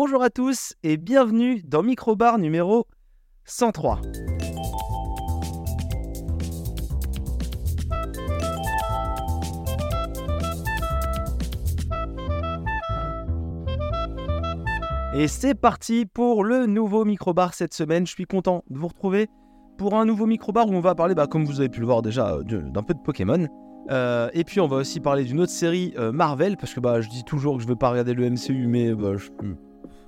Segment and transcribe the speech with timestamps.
[0.00, 2.86] Bonjour à tous et bienvenue dans Microbar numéro
[3.46, 4.00] 103.
[15.16, 18.06] Et c'est parti pour le nouveau microbar cette semaine.
[18.06, 19.26] Je suis content de vous retrouver
[19.78, 22.02] pour un nouveau microbar où on va parler, bah, comme vous avez pu le voir
[22.02, 23.48] déjà, euh, d'un peu de Pokémon.
[23.90, 27.00] Euh, et puis on va aussi parler d'une autre série euh, Marvel, parce que bah,
[27.00, 29.30] je dis toujours que je veux pas regarder le MCU, mais bah, je-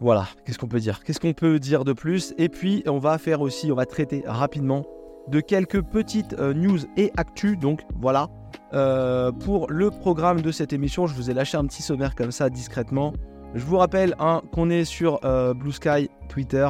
[0.00, 1.02] voilà, qu'est-ce qu'on peut dire?
[1.04, 2.34] Qu'est-ce qu'on peut dire de plus?
[2.38, 4.84] Et puis on va faire aussi, on va traiter rapidement
[5.28, 7.58] de quelques petites euh, news et actus.
[7.58, 8.28] Donc voilà,
[8.72, 12.30] Euh, pour le programme de cette émission, je vous ai lâché un petit sommaire comme
[12.32, 13.12] ça discrètement.
[13.54, 16.68] Je vous rappelle hein, qu'on est sur euh, Blue Sky, Twitter,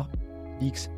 [0.61, 0.91] X,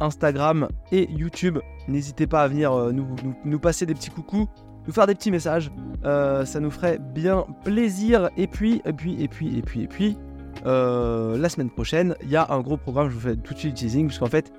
[0.00, 1.58] Instagram et YouTube.
[1.88, 3.06] N'hésitez pas à venir nous,
[3.44, 4.46] nous- passer des petits coucous,
[4.86, 5.70] nous faire des petits messages.
[6.04, 8.28] Ça nous ferait bien plaisir.
[8.36, 10.18] Et puis, et puis, et puis, et puis, et puis,
[10.66, 13.08] euh, la semaine prochaine, il y a un gros programme.
[13.08, 14.52] Je vous fais tout de suite teasing, parce qu'en fait,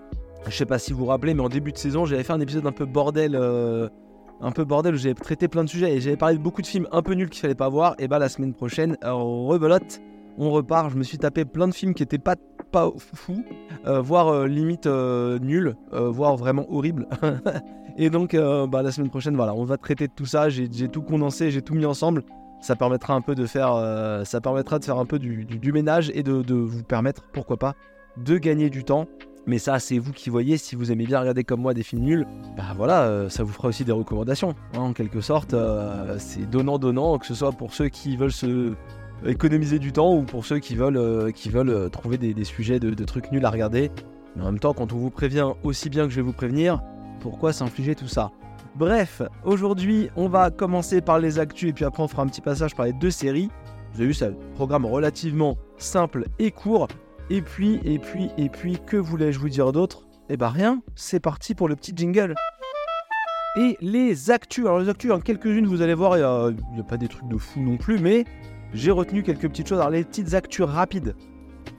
[0.47, 2.41] je sais pas si vous vous rappelez, mais en début de saison, j'avais fait un
[2.41, 3.35] épisode un peu bordel.
[3.35, 3.87] euh,
[4.41, 6.67] un peu bordel où j'avais traité plein de sujets et j'avais parlé de beaucoup de
[6.67, 7.95] films un peu nuls qu'il fallait pas voir.
[7.97, 10.01] Et bah, la semaine prochaine, euh, rebelote
[10.37, 10.91] on repart.
[10.91, 12.35] Je me suis tapé plein de films qui étaient pas,
[12.71, 13.43] pas fous,
[13.85, 15.39] euh, voire limite euh,
[15.93, 17.07] euh, voire vraiment horribles.
[17.97, 20.49] et donc, bah, la semaine prochaine, voilà, on va traiter de tout ça.
[20.49, 22.23] J'ai tout condensé, j'ai tout mis ensemble.
[22.63, 26.09] Ça permettra un peu de faire, euh, ça permettra de faire un peu du, ménage
[26.15, 27.75] et de, vous permettre, pourquoi pas,
[28.15, 29.05] de gagner du temps.
[29.45, 30.55] Mais ça, c'est vous qui voyez.
[30.55, 33.51] Si vous aimez bien regarder comme moi des films nuls, bah voilà, euh, ça vous
[33.51, 34.55] fera aussi des recommandations.
[34.75, 38.71] hein, en quelque sorte, euh, c'est donnant-donnant, que ce soit pour ceux qui veulent se
[39.25, 43.29] économiser du temps ou pour ceux qui veulent, qui veulent trouver des, sujets de trucs
[43.33, 43.91] nuls à regarder.
[44.37, 46.81] Mais en même temps, quand on vous prévient aussi bien que je vais vous prévenir,
[47.19, 48.31] pourquoi s'infliger tout ça?
[48.75, 52.41] Bref, aujourd'hui, on va commencer par les actus et puis après on fera un petit
[52.41, 53.49] passage par les deux séries.
[53.93, 56.87] Vous avez vu, c'est un programme relativement simple et court.
[57.29, 60.07] Et puis, et puis, et puis, que voulais-je vous dire d'autre?
[60.29, 62.33] Eh bah rien, c'est parti pour le petit jingle.
[63.55, 66.97] Et les actus, alors les actus, en quelques-unes, vous allez voir, il n'y a, pas
[66.97, 68.25] des trucs de fou non plus, mais
[68.73, 69.79] j'ai retenu quelques petites choses.
[69.79, 71.15] Alors les petites actus rapides.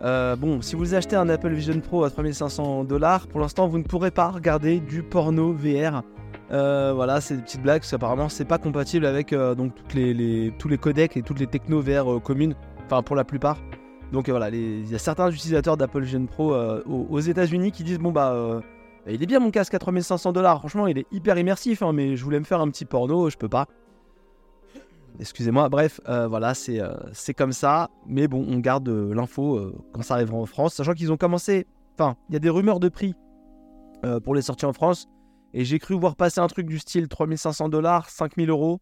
[0.03, 3.79] Euh, bon, si vous achetez un Apple Vision Pro à 3500 dollars, pour l'instant, vous
[3.79, 6.05] ne pourrez pas regarder du porno VR.
[6.51, 10.69] Euh, voilà, c'est des petites blagues, parce qu'apparemment, c'est pas compatible avec euh, donc tous
[10.69, 13.59] les codecs et toutes les techno VR euh, communes, enfin pour la plupart.
[14.13, 18.13] Donc voilà, il y a certains utilisateurs d'Apple Vision Pro aux, États-Unis qui disent bon
[18.13, 18.61] bah
[19.05, 21.93] bah, il est bien mon casque à 3500 dollars, franchement il est hyper immersif, hein,
[21.93, 23.67] mais je voulais me faire un petit porno, je peux pas.
[25.19, 26.81] Excusez-moi, bref, voilà, c'est
[27.13, 31.11] c'est comme ça, mais bon, on garde l'info quand ça arrivera en France, sachant qu'ils
[31.11, 31.67] ont commencé,
[31.99, 33.15] enfin, il y a des rumeurs de prix
[34.23, 35.09] pour les sorties en France,
[35.55, 38.81] et j'ai cru voir passer un truc du style 3500 dollars, 5000 euros.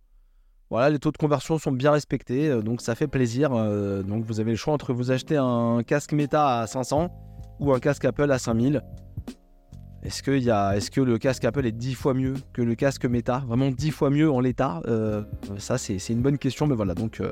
[0.71, 3.53] Voilà, les taux de conversion sont bien respectés, euh, donc ça fait plaisir.
[3.53, 7.11] euh, donc vous avez le choix entre vous acheter un casque Meta à 500
[7.61, 8.83] ou un casque Apple à 5000.
[10.03, 12.75] Est-ce que, y a, est-ce que le casque Apple est 10 fois mieux que le
[12.75, 13.45] casque Meta?
[13.47, 15.23] Vraiment 10 fois mieux en l'état Euh,
[15.59, 16.95] Ça, c'est, une bonne question, mais voilà.
[16.95, 17.23] Donc,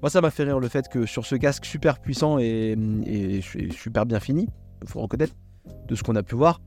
[0.00, 3.40] moi, ça m'a fait rire le fait que sur ce casque super puissant et, et
[3.40, 4.46] su- super bien fini,
[4.82, 5.34] il faut reconnaître,
[5.88, 6.60] de ce qu'on a pu voir,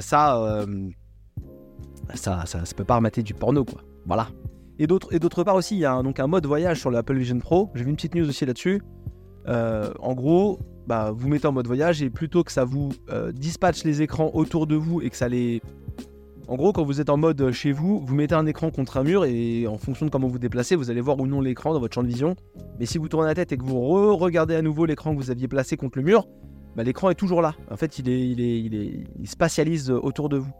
[0.00, 0.64] ça,
[2.14, 3.82] ça, ça, ça peut pas remater du porno, quoi.
[4.06, 4.28] Voilà.
[4.78, 7.38] Et d'autre, part aussi, il y a un, donc un mode voyage sur l'Apple Vision
[7.38, 7.70] Pro.
[7.74, 8.82] J'ai vu une petite news aussi là-dessus.
[9.48, 13.30] Euh, en gros, bah, vous mettez en mode voyage et plutôt que ça vous euh,
[13.32, 15.62] dispatche les écrans autour de vous et que ça les...
[16.48, 19.04] En gros, quand vous êtes en mode chez vous, vous mettez un écran contre un
[19.04, 21.80] mur et en fonction de comment vous déplacez, vous allez voir ou non l'écran dans
[21.80, 22.34] votre champ de vision.
[22.80, 25.30] Mais si vous tournez la tête et que vous re-regardez à nouveau l'écran que vous
[25.30, 26.26] aviez placé contre le mur,
[26.74, 27.54] bah, l'écran est toujours là.
[27.70, 30.50] En fait, il, est, il, il, est, il spatialise autour de vous.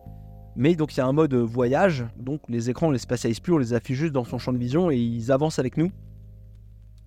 [0.57, 3.53] Mais donc il y a un mode voyage, donc les écrans on les spatialise plus,
[3.53, 5.91] on les affiche juste dans son champ de vision et ils avancent avec nous.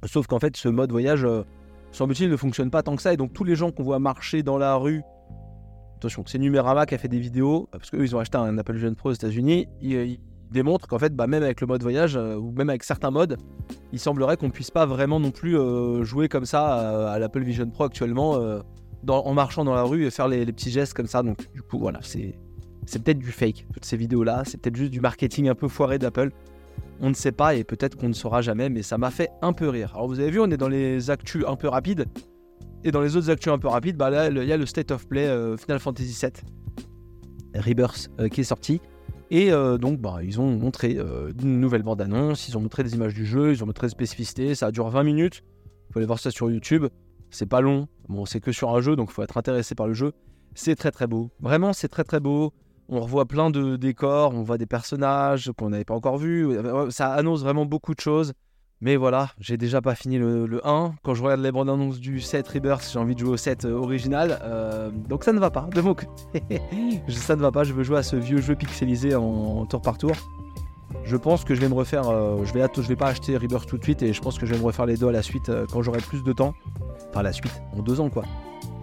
[0.05, 1.43] Sauf qu'en fait ce mode voyage, euh,
[1.91, 4.41] semble-t-il, ne fonctionne pas tant que ça et donc tous les gens qu'on voit marcher
[4.41, 5.03] dans la rue,
[5.97, 8.73] attention, c'est Numérama qui a fait des vidéos, parce qu'eux ils ont acheté un Apple
[8.73, 10.19] Vision Pro aux États-Unis, ils,
[10.51, 13.37] démontrent qu'en fait bah, même avec le mode voyage euh, ou même avec certains modes,
[13.91, 17.69] il semblerait qu'on puisse pas vraiment non plus euh, jouer comme ça à, l'Apple Vision
[17.69, 18.61] Pro actuellement euh,
[19.07, 21.23] en marchant dans la rue et faire les, les petits gestes comme ça.
[21.23, 22.35] Donc du coup voilà, c'est
[22.85, 24.43] c'est peut-être du fake, toutes ces vidéos-là.
[24.45, 26.31] C'est peut-être juste du marketing un peu foiré d'Apple.
[27.01, 29.53] On ne sait pas et peut-être qu'on ne saura jamais, mais ça m'a fait un
[29.53, 29.91] peu rire.
[29.95, 32.05] Alors vous avez vu, on est dans les actus un peu rapides.
[32.83, 34.91] Et dans les autres actus un peu rapides, bah là, il y a le State
[34.91, 36.31] of Play euh, Final Fantasy VII
[37.59, 38.79] Rebirth euh, qui est sorti.
[39.31, 40.97] Et euh, donc, bah, ils ont montré
[41.41, 44.53] une nouvelle bande-annonce, ils ont montré des images du jeu, ils ont montré des spécificités.
[44.53, 45.41] Ça dure 20 minutes.
[45.43, 46.85] Vous pouvez aller voir ça sur YouTube.
[47.31, 47.87] C'est pas long.
[48.07, 50.13] Bon, c'est que sur un jeu, donc il faut être intéressé par le jeu.
[50.53, 51.31] C'est très très beau.
[51.39, 52.53] Vraiment, c'est très très beau.
[52.89, 56.57] On revoit plein de décors, on voit des personnages qu'on n'avait pas encore vus.
[56.89, 58.33] Ça annonce vraiment beaucoup de choses.
[58.81, 60.95] Mais voilà, j'ai déjà pas fini le, 1.
[61.01, 63.65] Quand je regarde les bandes annonces du 7 Rebirth, j'ai envie de jouer au 7
[63.65, 64.39] original.
[65.09, 65.95] donc ça ne va pas, de mon
[67.07, 69.97] ça ne va pas, je veux jouer à ce vieux jeu pixelisé en tour par
[69.97, 70.15] tour.
[71.05, 72.09] Je pense que je vais me refaire.
[72.09, 74.53] Euh, je, vais, vais pas acheter Rebirth tout de suite et je pense que je
[74.53, 76.53] vais me refaire les deux à la suite euh, quand j'aurai plus de temps.
[77.09, 78.23] Enfin, la suite, en deux ans quoi.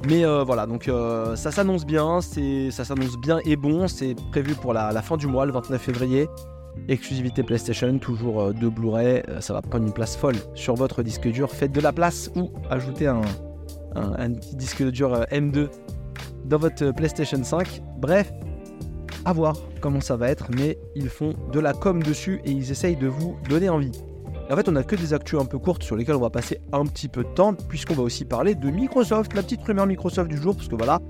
[0.09, 0.91] Mais euh, voilà, donc
[1.37, 3.89] ça s'annonce bien, ça s'annonce bien et bon.
[3.89, 6.29] C'est prévu pour la, fin du mois, le 29 février.
[6.89, 9.23] Exclusivité PlayStation, toujours de Blu-ray.
[9.41, 11.51] ça va prendre une place folle sur votre disque dur.
[11.51, 13.23] Faites de la place ou ajoutez un
[13.95, 15.69] petit disque dur M2
[16.47, 17.83] dans votre PlayStation 5.
[17.99, 18.33] Bref,
[19.25, 22.71] à voir comment ça va être, mais ils font de la com dessus et ils
[22.71, 23.93] essayent de vous donner envie.
[24.53, 26.61] En fait, on a que des actus un peu courtes sur lesquelles on va passer
[26.73, 30.29] un petit peu de temps, puisqu'on va aussi parler de Microsoft, la petite rumeur Microsoft
[30.29, 31.01] du jour, parce que voilà,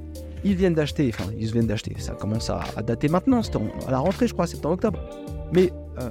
[0.45, 3.59] ils viennent d'acheter, enfin, ils viennent d'acheter, ça commence à, dater maintenant, c'était
[3.89, 5.01] à la rentrée, je crois, septembre octobre.
[5.53, 6.11] Mais euh,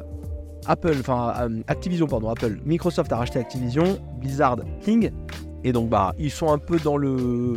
[0.65, 5.11] Apple, enfin, euh, Activision, pardon, Apple, Microsoft a racheté Activision, Blizzard, King,
[5.63, 7.53] et donc, bah, ils sont un peu dans le.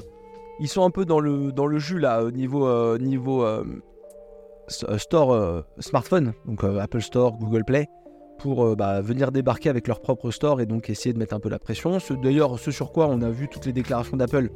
[0.60, 3.44] Ils sont un peu dans le, dans le jus là, au niveau, euh, niveau
[4.68, 7.88] store smartphone, donc Apple Store, Google Play,
[8.44, 11.48] pour bah, venir débarquer avec leur propre store et donc essayer de mettre un peu
[11.48, 11.96] la pression.
[12.22, 14.50] D'ailleurs, ce sur quoi on a vu toutes les déclarations d'Apple,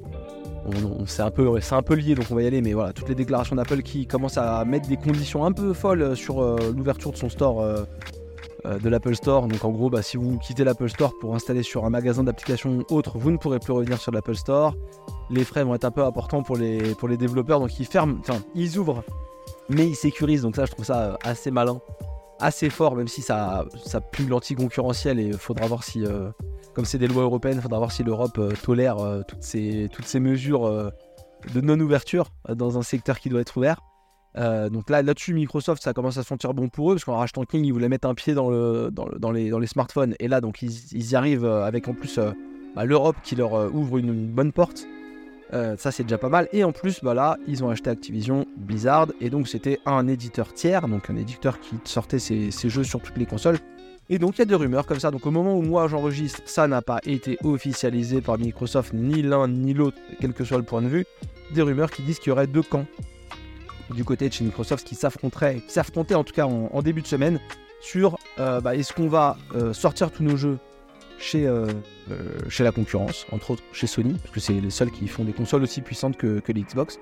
[1.06, 3.14] c'est un, peu, un peu lié donc on va y aller, mais voilà, toutes les
[3.14, 6.42] déclarations d'Apple qui commencent à mettre des conditions un peu folles sur
[6.76, 7.64] l'ouverture de son store.
[8.66, 9.46] de l'Apple Store.
[9.46, 12.84] Donc en gros, bah, si vous quittez l'Apple Store pour installer sur un magasin d'applications
[12.90, 14.74] autre, vous ne pourrez plus revenir sur l'Apple Store.
[15.30, 18.76] Les frais vont être un peu importants pour les, développeurs, donc ils ferment, enfin ils
[18.76, 19.02] ouvrent
[19.68, 20.42] mais il sécurise.
[20.42, 21.80] Donc ça, je trouve ça euh, assez malin,
[22.40, 26.30] assez fort, même si ça, ça pue l'anti-concurrentiel et il faudra voir si, euh,
[26.74, 28.96] comme c'est des lois européennes, il faudra voir si l'Europe euh, tolère
[29.26, 30.92] toutes, ces, toutes ces mesures
[31.52, 33.80] de non-ouverture dans un secteur qui doit être ouvert.
[34.34, 37.44] donc là, là-dessus, Microsoft, ça commence à se sentir bon pour eux, parce qu'en rachetant
[37.44, 40.14] King, ils voulaient mettre un pied dans, le, dans, les, dans les smartphones.
[40.20, 42.20] Et là, donc, ils, y arrivent avec en plus
[42.74, 44.86] bah, l'Europe qui leur ouvre une bonne porte.
[45.54, 46.48] Euh, ça c'est déjà pas mal.
[46.52, 49.08] Et en plus, bah là, ils ont acheté Activision Blizzard.
[49.20, 53.16] Et donc c'était un éditeur tiers, donc un éditeur qui sortait ses, jeux sur toutes
[53.16, 53.58] les consoles.
[54.10, 55.10] Et donc il y a des rumeurs comme ça.
[55.10, 59.48] Donc au moment où moi j'enregistre, ça n'a pas été officialisé par Microsoft, ni l'un
[59.48, 61.04] ni l'autre, quel que soit le point de vue.
[61.54, 62.86] Des rumeurs qui disent qu'il y aurait deux camps
[63.94, 67.06] du côté de chez Microsoft qui s'affronteraient, qui s'affrontaient en tout cas en, début de
[67.06, 67.40] semaine
[67.80, 70.58] sur euh, bah, est-ce qu'on va euh, sortir tous nos jeux
[71.18, 71.66] chez, euh,
[72.10, 75.24] euh, chez la concurrence, entre autres chez Sony, parce que c'est les seuls qui font
[75.24, 76.98] des consoles aussi puissantes que, que l'Xbox.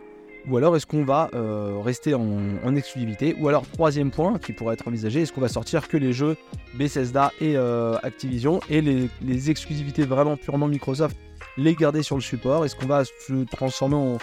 [0.49, 4.75] Ou alors est-ce qu'on va euh, rester en, exclusivité Ou alors troisième point qui pourrait
[4.75, 6.37] être envisagé, est-ce qu'on va sortir que les jeux
[6.75, 11.17] Bethesda et Activision et les, les, exclusivités vraiment purement Microsoft,
[11.57, 14.19] les garder sur le support Est-ce qu'on va se transformer en,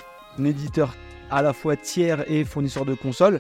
[0.45, 0.95] éditeur
[1.29, 3.39] à la fois tiers et fournisseur de consoles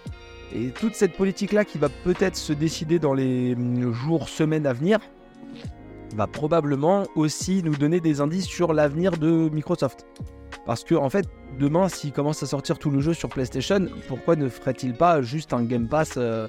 [0.55, 4.73] et toute cette politique-là qui va peut-être se décider dans les hum, jours, semaines à
[4.73, 4.99] venir,
[6.15, 10.05] va probablement aussi nous donner des indices sur l'avenir de Microsoft.
[10.65, 11.27] Parce que en fait,
[11.59, 15.53] demain, s'il commence à sortir tout le jeu sur PlayStation, pourquoi ne ferait-il pas juste
[15.53, 16.47] un Game Pass euh,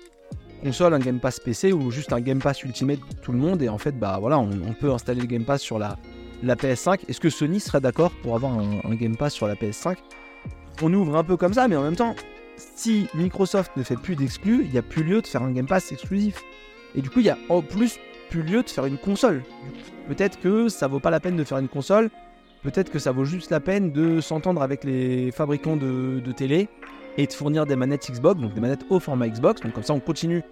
[0.63, 3.69] console, un Game Pass PC ou juste un Game Pass Ultimate tout le monde Et
[3.69, 5.99] en fait, bah voilà, on, peut installer le Game Pass sur la,
[6.43, 7.01] la PS5.
[7.09, 9.97] Est-ce que Sony serait d'accord pour avoir un, Game Pass sur la PS5
[10.83, 12.15] On ouvre un peu comme ça, mais en même temps,
[12.57, 15.67] si Microsoft ne fait plus d'exclus, il n'y a plus lieu de faire un Game
[15.67, 16.43] Pass exclusif.
[16.95, 17.99] Et du coup, il y a en plus
[18.35, 19.45] plus lieu de faire une console.
[20.09, 22.11] Peut-être que ça vaut pas la peine de faire une console,
[22.65, 26.69] peut-être que ça vaut juste la peine de s'entendre avec les fabricants de, télé
[27.17, 29.61] et de fournir des manettes Xbox, donc des manettes au format Xbox.
[29.61, 30.43] Donc comme ça, on continue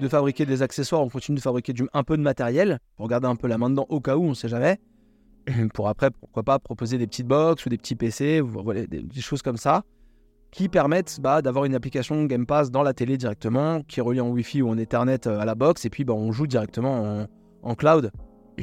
[0.00, 3.36] de fabriquer des accessoires, on continue de fabriquer un peu de matériel pour garder un
[3.36, 4.78] peu la main dedans au cas où, on sait jamais.
[5.74, 9.42] Pour après, pourquoi pas proposer des petites box ou des petits PC, voilà, des choses
[9.42, 9.84] comme ça
[10.50, 14.20] qui permettent bah, d'avoir une application Game Pass dans la télé directement, qui est reliée
[14.20, 17.26] en Wi-Fi ou en Ethernet euh, à la box, et puis bah, on joue directement
[17.62, 18.10] en, cloud.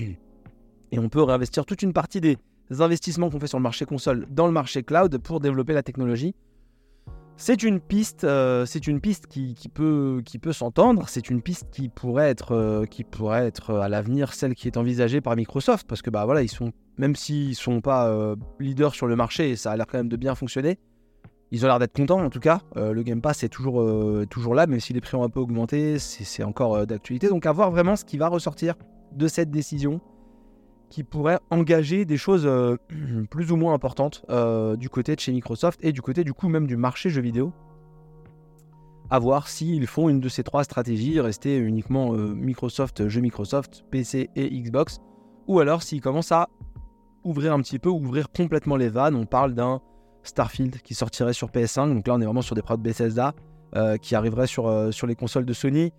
[0.91, 2.37] Et on peut réinvestir toute une partie des
[2.79, 6.35] investissements qu'on fait sur le marché console dans le marché cloud pour développer la technologie.
[7.35, 11.05] C'est une piste, euh, c'est une piste qui, peut, qui peut s'entendre.
[11.07, 14.77] C'est une piste qui pourrait être, euh, qui pourrait être à l'avenir celle qui est
[14.77, 19.07] envisagée par Microsoft, parce que bah voilà, ils sont, même s'ils sont pas leaders sur
[19.07, 20.77] le marché, ça a l'air quand même de bien fonctionner,
[21.53, 22.61] ils ont l'air d'être contents en tout cas.
[22.77, 25.29] Euh, le Game Pass est toujours, euh, toujours là, même si les prix ont un
[25.29, 27.29] peu augmenté, c'est encore euh, d'actualité.
[27.29, 28.73] Donc à voir vraiment ce qui va ressortir
[29.11, 30.01] de cette décision
[30.89, 32.49] qui pourrait engager des choses
[33.29, 34.25] plus ou moins importantes
[34.77, 37.53] du côté de chez Microsoft et du côté du coup même du marché jeux vidéo.
[39.09, 44.29] À voir s'ils font une de ces trois stratégies, rester uniquement Microsoft, jeux Microsoft, PC
[44.35, 44.99] et Xbox,
[45.47, 46.49] ou alors s'ils commencent à
[47.23, 49.15] ouvrir un petit peu, ouvrir complètement les vannes.
[49.15, 49.81] On parle d'un
[50.23, 51.93] Starfield qui sortirait sur PS5.
[51.93, 53.33] Donc là, on est vraiment sur des prods Bethesda
[53.75, 55.91] euh, qui arriveraient sur, euh, sur les consoles de Sony.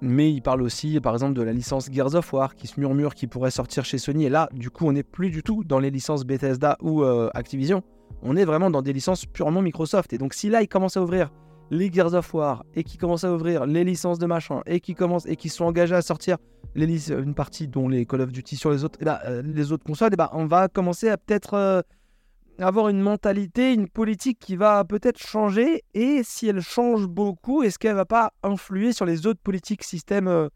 [0.00, 3.14] mais il parle aussi, par exemple, de la licence Gears of War qui se murmure
[3.14, 4.24] qui pourrait sortir chez Sony.
[4.24, 7.30] Et là, du coup, on n'est plus du tout dans les licences Bethesda ou euh,
[7.34, 7.82] Activision.
[8.22, 10.12] On est vraiment dans des licences purement Microsoft.
[10.12, 11.30] Et donc, si là, ils commencent à ouvrir
[11.70, 14.94] les Gears of War et qui commencent à ouvrir les licences de machin et qui
[14.94, 16.36] commencent et qui sont engagés à sortir
[16.74, 19.84] les une partie dont les Call of Duty sur les autres, eh ben, les autres
[19.84, 21.84] consoles, et eh ben, on va commencer à peut-être
[22.62, 25.82] avoir une mentalité, une politique qui va peut-être changer.
[25.94, 30.28] Et si elle change beaucoup, est-ce qu'elle va pas influer sur les autres politiques systèmes
[30.28, 30.48] euh,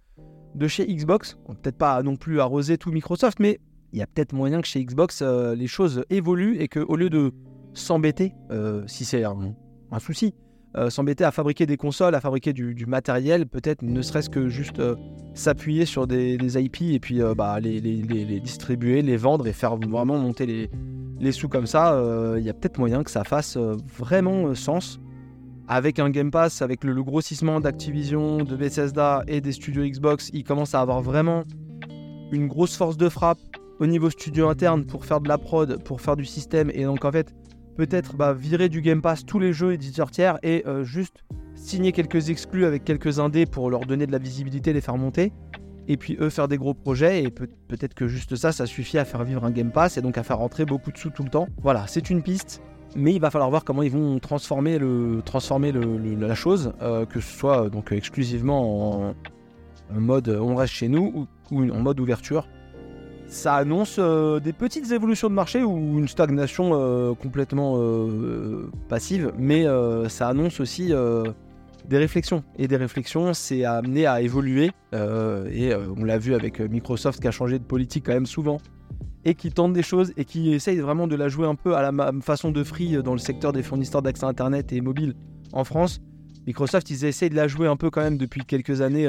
[0.55, 1.39] de chez Xbox?
[1.63, 3.59] Peut-être pas non plus arroser tout Microsoft, mais
[3.93, 7.11] il y a peut-être moyen que chez Xbox euh, les choses évoluent et qu'au lieu
[7.11, 7.33] de
[7.75, 9.55] s'embêter, euh, si c'est un,
[9.99, 10.35] souci,
[10.89, 14.83] s'embêter à fabriquer des consoles, à fabriquer du, matériel, peut-être ne serait-ce que juste
[15.35, 17.81] s'appuyer sur des, IP et puis bah, les,
[18.41, 20.71] distribuer, les vendre et faire vraiment monter les,
[21.33, 24.55] sous comme ça, il euh, y a peut-être moyen que ça fasse euh, vraiment euh,
[24.55, 25.01] sens.
[25.67, 30.45] Avec un Game Pass, avec le, grossissement d'Activision, de Bethesda et des studios Xbox, il
[30.45, 31.45] commence à avoir vraiment
[32.33, 33.39] une grosse force de frappe
[33.81, 36.71] au niveau studio interne pour faire de la prod, pour faire du système.
[36.75, 37.35] Et donc en fait,
[37.77, 42.31] peut-être bah, virer du Game Pass tous les jeux éditeurs tiers et juste signer quelques
[42.31, 45.33] exclus avec quelques indés pour leur donner de la visibilité, les faire monter
[45.89, 47.49] et puis eux faire des gros projets et peut-
[47.81, 50.23] être que juste ça, ça suffit à faire vivre un Game Pass et donc à
[50.23, 51.49] faire rentrer beaucoup de sous tout le temps.
[51.63, 52.63] Voilà, c'est une piste.
[52.97, 57.69] Mais il va falloir voir comment ils vont transformer, la chose, euh, que ce soit
[57.69, 59.15] donc exclusivement en,
[59.93, 62.47] mode on reste chez nous ou, en mode ouverture.
[63.27, 67.79] Ça annonce euh, des petites évolutions de marché ou une stagnation euh, complètement
[68.89, 69.67] passive, mais
[70.09, 70.93] ça annonce aussi
[71.89, 72.43] des réflexions.
[72.59, 74.71] Et des réflexions, c'est amené à évoluer.
[74.95, 78.15] Euh, et euh, on l'a vu avec euh, Microsoft qui a changé de politique quand
[78.15, 78.59] même souvent.
[79.25, 81.91] Et qui tente des choses et qui essaye vraiment de la jouer un peu à
[81.91, 85.15] la façon de Free dans le secteur des fournisseurs d'accès Internet et mobile
[85.53, 86.03] en France.
[86.47, 89.09] Microsoft, ils essayent de la jouer un peu quand même depuis quelques années.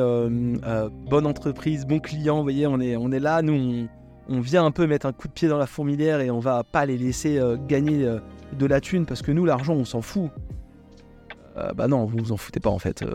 [1.09, 3.41] bonne entreprise, bon client, vous voyez, on est, on est là.
[3.41, 3.89] Nous, on,
[4.29, 6.85] vient un peu mettre un coup de pied dans la fourmilière et on va pas
[6.85, 8.07] les laisser gagner
[8.53, 10.31] de la thune parce que nous, l'argent, on s'en fout.
[11.57, 13.01] Euh, bah non, vous vous en foutez pas en fait.
[13.01, 13.13] Euh,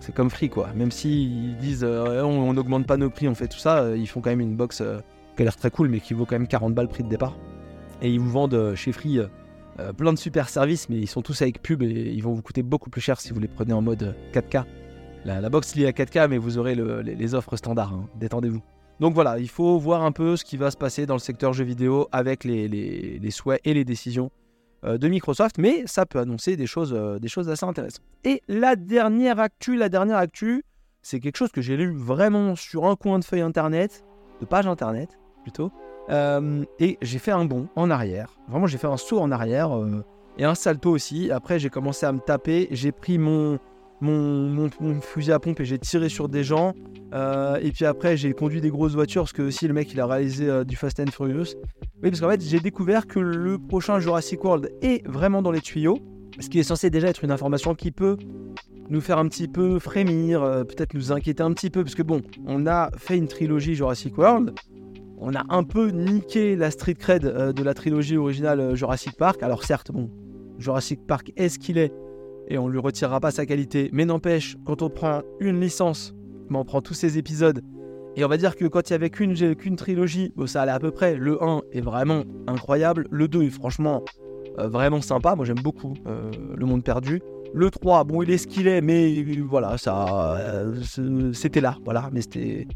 [0.00, 0.68] c'est comme Free quoi.
[0.74, 4.20] Même s'ils disent euh, on n'augmente pas nos prix, on fait tout ça, ils font
[4.20, 4.82] quand même une box
[5.36, 7.36] qui a l'air très cool mais qui vaut quand même 40 balles prix de départ.
[8.02, 9.20] Et ils vous vendent chez Free
[9.96, 12.62] plein de super services mais ils sont tous avec pub et ils vont vous coûter
[12.62, 14.64] beaucoup plus cher si vous les prenez en mode 4K.
[15.24, 18.08] La, box liée à 4K mais vous aurez les, offres standards, hein.
[18.16, 18.62] détendez-vous.
[19.00, 21.52] Donc voilà, il faut voir un peu ce qui va se passer dans le secteur
[21.52, 24.30] jeux vidéo avec les souhaits et les décisions
[24.84, 28.04] euh, de Microsoft, mais ça peut annoncer des choses, euh, des choses assez intéressantes.
[28.24, 30.64] Et la dernière actu, la dernière actu,
[31.00, 34.04] c'est quelque chose que j'ai lu vraiment sur un coin de feuille internet,
[34.40, 35.72] de page internet plutôt,
[36.10, 38.38] euh, et j'ai fait un bond en arrière.
[38.48, 39.70] Vraiment, j'ai fait un saut en arrière
[40.36, 41.30] et un salto aussi.
[41.30, 43.58] Après, j'ai commencé à me taper, j'ai pris mon,
[44.00, 44.68] mon,
[45.00, 46.74] fusil à pompe et j'ai tiré sur des gens.
[47.14, 50.00] Euh, et puis après, j'ai conduit des grosses voitures parce que aussi le mec il
[50.00, 51.54] a réalisé euh, du Fast and Furious.
[52.02, 55.60] Oui, parce qu'en fait, j'ai découvert que le prochain Jurassic World est vraiment dans les
[55.60, 55.98] tuyaux.
[56.40, 58.18] Ce qui est censé déjà être une information qui peut
[58.90, 61.82] nous faire un petit peu frémir, euh, peut-être nous inquiéter un petit peu.
[61.82, 64.52] Parce que bon, on a fait une trilogie Jurassic World.
[65.18, 69.42] On a un peu niqué la street cred de la trilogie originale Jurassic Park.
[69.42, 70.10] Alors certes, bon,
[70.58, 71.90] Jurassic Park est ce qu'il est
[72.48, 73.90] et on lui retirera pas sa qualité.
[73.92, 76.14] Mais n'empêche, quand on prend une licence,
[76.50, 77.60] on prend tous ces épisodes,
[78.16, 80.90] et on va dire que quand il y avait qu'une trilogie, ça allait à peu
[80.90, 81.16] près.
[81.16, 84.02] Le 1 est vraiment incroyable, le 2 est franchement
[84.58, 87.20] euh, vraiment sympa, moi j'aime beaucoup euh, Le Monde Perdu.
[87.52, 90.74] Le 3, bon, il est ce qu'il est, mais voilà, ça, euh,
[91.32, 92.66] c'était là, voilà, mais c'était,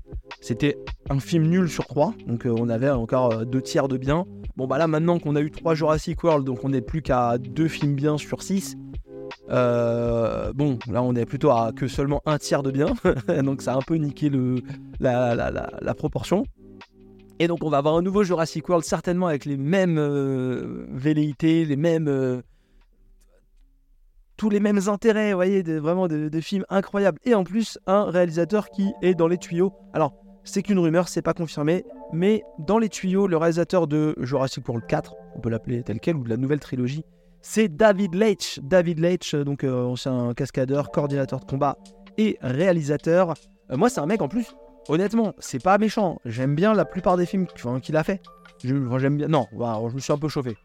[0.41, 0.79] c'était
[1.11, 4.27] un film nul sur 3, donc on avait encore deux tiers de bien.
[4.57, 7.37] Bon, bah là, maintenant qu'on a eu 3 Jurassic World, donc on n'est plus qu'à
[7.39, 8.77] deux films bien sur 6,
[9.51, 12.95] euh, bon, là on est plutôt à que seulement un tiers de bien,
[13.43, 14.57] donc ça a un peu niqué le,
[15.01, 16.45] la, proportion.
[17.39, 21.65] Et donc on va avoir un nouveau Jurassic World certainement avec les mêmes euh, velléités,
[21.65, 22.09] les mêmes...
[22.09, 22.43] Euh,
[24.37, 27.19] tous les mêmes intérêts, vous voyez, vraiment des films incroyables.
[27.25, 29.75] Et en plus, un réalisateur qui est dans les tuyaux.
[29.93, 34.67] Alors, c'est qu'une rumeur, c'est pas confirmé, mais dans les tuyaux, le réalisateur de Jurassic
[34.67, 37.05] World 4, on peut l'appeler tel quel, ou de la nouvelle trilogie,
[37.43, 38.61] c'est David Leitch.
[38.61, 41.77] David Leitch, euh, donc euh, ancien cascadeur, coordinateur de combat
[42.19, 43.35] et réalisateur.
[43.71, 44.55] Euh, moi, c'est un mec en plus,
[44.89, 46.19] honnêtement, c'est pas méchant.
[46.25, 47.47] J'aime bien la plupart des films
[47.83, 48.23] qu'il a fait.
[48.63, 49.29] J'aime bien.
[49.29, 50.57] Non, je me suis un peu chauffé.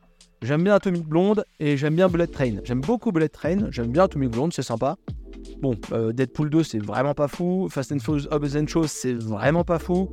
[0.41, 2.57] J'aime bien Atomic Blonde et j'aime bien Bullet Train.
[2.65, 4.97] J'aime beaucoup Bullet Train, j'aime bien Atomic Blonde, c'est sympa.
[5.61, 5.75] Bon,
[6.11, 7.67] Deadpool 2, c'est vraiment pas fou.
[7.71, 10.09] Fast and Furious Hobbs and Show, c'est vraiment pas fou.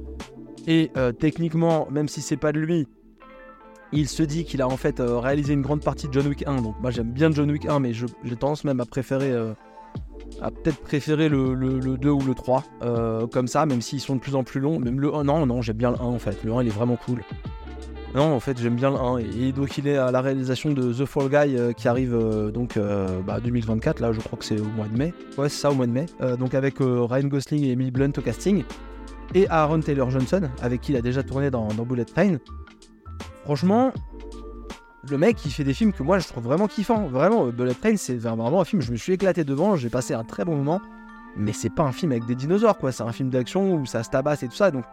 [0.69, 2.87] Et techniquement, même si c'est pas de lui,
[3.92, 6.46] il se dit qu'il a en fait euh, réalisé une grande partie de John Wick
[6.46, 6.62] 1.
[6.62, 9.52] Donc moi j'aime bien John Wick 1, mais j'ai tendance même à préférer euh,
[10.40, 12.64] à peut-être préférer le, le, 2 ou le 3,
[13.30, 14.80] comme ça, même s'ils sont de plus en plus longs.
[14.80, 16.42] Même le 1, non, non, j'aime bien le 1 en fait.
[16.42, 17.22] Le 1, il est vraiment cool.
[18.14, 19.18] Non, en fait, j'aime bien le 1.
[19.18, 22.18] Et donc, il est à la réalisation de The Fall Guy qui arrive
[22.52, 22.78] donc
[23.26, 24.00] bah, 2024.
[24.00, 25.14] Là, je crois que c'est au mois de mai.
[25.38, 26.06] Ouais, c'est ça, au mois de mai.
[26.38, 28.64] donc, avec Ryan Gosling et Emily Blunt au casting.
[29.34, 32.38] Et Aaron Taylor Johnson, avec qui il a déjà tourné dans, dans Bullet Train.
[33.44, 33.92] Franchement,
[35.11, 37.06] le mec il fait des films que moi je trouve vraiment kiffant.
[37.08, 40.25] Vraiment, Bullet Train c'est vraiment un film, je me suis éclaté devant, j'ai passé un
[40.25, 40.80] très bon moment.
[41.37, 44.02] Mais c'est pas un film avec des dinosaures quoi, c'est un film d'action où ça
[44.02, 44.70] se tabasse et tout ça.
[44.70, 44.84] Donc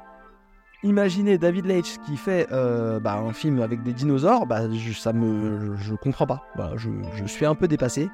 [0.84, 5.14] imaginez David Leitch qui fait euh, bah, un film avec des dinosaures, bah je, ça
[5.14, 6.44] me, je, comprends pas.
[6.78, 8.10] je, suis un peu dépassé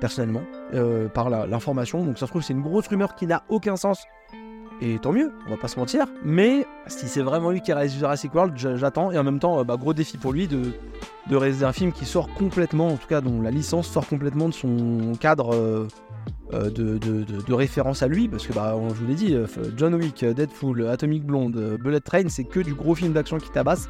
[0.00, 0.42] personnellement
[0.74, 2.04] euh, par l'information.
[2.04, 4.04] Donc ça se trouve c'est une grosse rumeur qui n'a aucun sens
[4.80, 6.06] et tant mieux, on va pas se mentir.
[6.24, 9.12] Mais si c'est vraiment lui qui réalise Jurassic World, j'attends.
[9.12, 10.72] Et en même temps, euh, bah, gros défi pour lui de,
[11.30, 14.54] réaliser un film qui sort complètement, en tout cas dont la licence sort complètement de
[14.54, 15.86] son cadre euh,
[16.52, 18.28] euh, de, référence à lui.
[18.28, 19.36] Parce que, bah, je vous l'ai dit,
[19.76, 23.88] John Wick, Deadpool, Atomic Blonde, Bullet Train, c'est que du gros film d'action qui tabasse.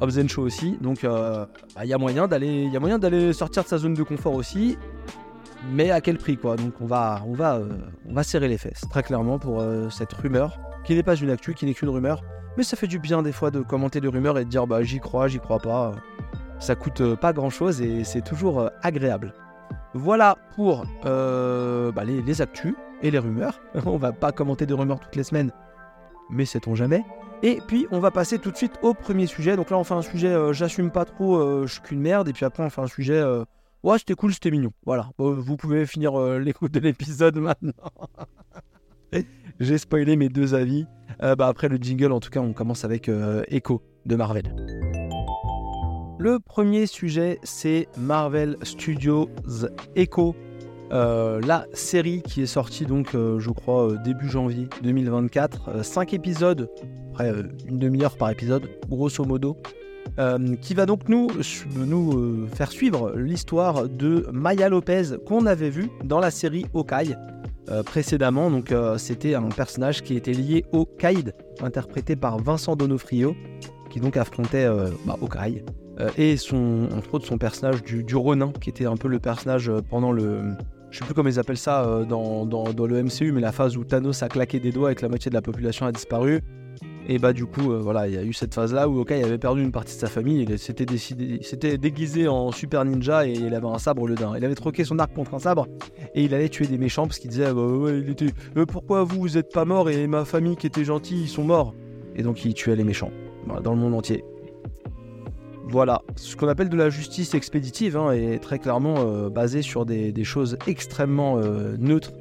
[0.00, 0.76] Hobbs Show aussi.
[0.80, 1.48] Donc, bah,
[1.82, 4.76] il y a moyen d'aller sortir de sa zone de confort aussi
[5.68, 6.56] mais à quel prix quoi?
[6.56, 7.68] Donc on va, on va, euh,
[8.08, 11.30] on va serrer les fesses très clairement pour euh, cette rumeur qui n'est pas une
[11.30, 12.22] actu, qui n'est qu'une rumeur,
[12.56, 14.82] mais ça fait du bien des fois de commenter des rumeurs et de dire bah
[14.82, 15.92] j'y crois, j'y crois pas.
[16.58, 19.34] Ça coûte euh, pas grand chose et c'est toujours agréable.
[19.92, 23.60] Voilà pour bah, les, les, actus et les rumeurs.
[23.86, 25.50] on va pas commenter de rumeurs toutes les semaines,
[26.30, 27.04] mais sait-on jamais.
[27.42, 29.56] Et puis on va passer tout de suite au premier sujet.
[29.56, 32.28] Donc là on fait un sujet, j'assume pas trop, je suis qu'une merde.
[32.28, 33.22] Et puis après on fait un sujet
[33.82, 34.72] Ouais, c'était cool, c'était mignon.
[34.84, 37.72] Voilà, vous pouvez finir euh, l'écoute de l'épisode maintenant.
[39.58, 40.86] J'ai spoilé mes deux avis.
[41.22, 44.54] Euh, bah, après le jingle, en tout cas, on commence avec euh, Echo de Marvel.
[46.18, 49.30] Le premier sujet, c'est Marvel Studios
[49.96, 50.36] Echo,
[50.90, 55.82] la série qui est sortie donc, je crois, début janvier 2024.
[55.82, 56.70] Cinq épisodes,
[57.12, 57.32] après
[57.66, 59.56] une demi-heure par épisode, grosso modo.
[60.18, 61.28] Euh, qui va donc nous,
[61.76, 67.16] nous euh, faire suivre l'histoire de Maya Lopez qu'on avait vu dans la série Hawkeye
[67.70, 68.50] euh, précédemment.
[68.50, 73.36] Donc c'était un personnage qui était lié au Kaïd, interprété par Vincent Donofrio,
[73.88, 74.68] qui donc affrontait
[75.06, 75.62] bah, Hawkeye.
[76.18, 80.12] et son, entre autres son personnage du, Ronin, qui était un peu le personnage pendant
[80.12, 80.42] le,
[80.90, 83.76] je sais plus comment ils appellent ça dans, dans, dans, le MCU, mais la phase
[83.76, 86.42] où Thanos a claqué des doigts et que la moitié de la population a disparu.
[87.08, 89.38] Et bah du coup, euh, voilà, il y a eu cette phase-là où Okai avait
[89.38, 90.46] perdu une partie de sa famille.
[90.48, 94.36] Il s'était déguisé en super ninja et il avait un sabre au lieu d'un.
[94.36, 95.66] Il avait troqué son arc contre un sabre
[96.14, 99.20] et il allait tuer des méchants parce qu'il disait bah, il était, euh, pourquoi vous
[99.20, 101.74] vous êtes pas mort et ma famille qui était gentille ils sont morts.
[102.16, 103.10] Et donc il tuait les méchants
[103.62, 104.22] dans le monde entier.
[105.66, 109.86] Voilà, ce qu'on appelle de la justice expéditive hein, est très clairement euh, basé sur
[109.86, 111.40] des, choses extrêmement
[111.78, 112.12] neutres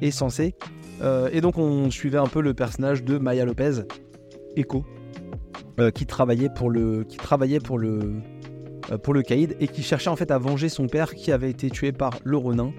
[0.00, 0.54] et sensées.
[1.00, 3.82] Euh, et donc on suivait un peu le personnage de Maya Lopez,
[4.56, 4.84] Echo,
[5.80, 8.20] euh, qui travaillait pour le, qui travaillait pour le,
[8.90, 11.50] euh, pour le Caïd et qui cherchait en fait à venger son père qui avait
[11.50, 12.72] été tué par le Ronin,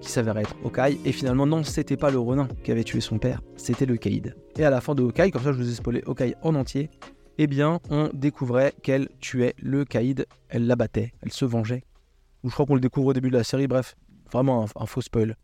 [0.00, 0.98] qui s'avérait être Okai.
[1.04, 4.34] Et finalement non, c'était pas le Ronin qui avait tué son père, c'était le Caïd.
[4.58, 6.90] Et à la fin de Okai, comme ça je vous ai spoilé Okai en entier,
[7.38, 11.84] eh bien on découvrait qu'elle tuait le Caïd, elle l'abattait, elle se vengeait.
[12.42, 13.96] Ou je crois qu'on le découvre au début de la série, bref,
[14.32, 15.36] vraiment un faux spoil.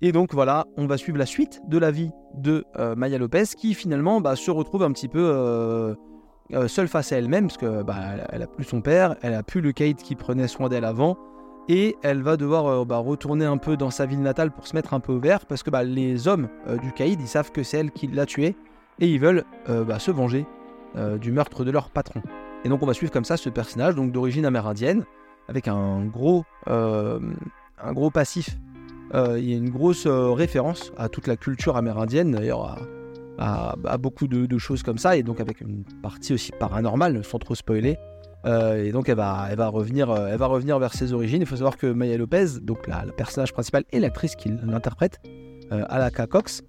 [0.00, 3.44] Et donc voilà, on va suivre la suite de la vie de euh, Maya Lopez
[3.56, 5.94] qui finalement bah, se retrouve un petit peu euh,
[6.52, 7.96] euh, seule face à elle-même parce que bah,
[8.30, 11.18] elle a plus son père, elle a plus le Kate qui prenait soin d'elle avant
[11.68, 14.94] et elle va devoir bah, retourner un peu dans sa ville natale pour se mettre
[14.94, 16.48] un peu au vert parce que bah, les hommes
[16.80, 18.54] du Kaïd ils savent que c'est elle qui l'a tué
[19.00, 20.46] et ils veulent se venger
[21.20, 22.22] du meurtre de leur patron.
[22.64, 25.04] Et donc on va suivre comme ça ce personnage donc d'origine amérindienne
[25.48, 28.56] avec un gros, un gros passif
[29.14, 32.78] il y a une grosse euh, référence à toute la culture amérindienne, d'ailleurs
[33.38, 37.54] à, beaucoup de, choses comme ça, et donc avec une partie aussi paranormale, sans trop
[37.54, 37.96] spoiler.
[38.46, 41.40] Euh, et donc elle va, revenir, elle va revenir vers ses origines.
[41.40, 45.20] Il faut savoir que Maya Lopez, donc la, personnage principal et l'actrice qui l'interprète,
[45.70, 46.62] Alaka Cox,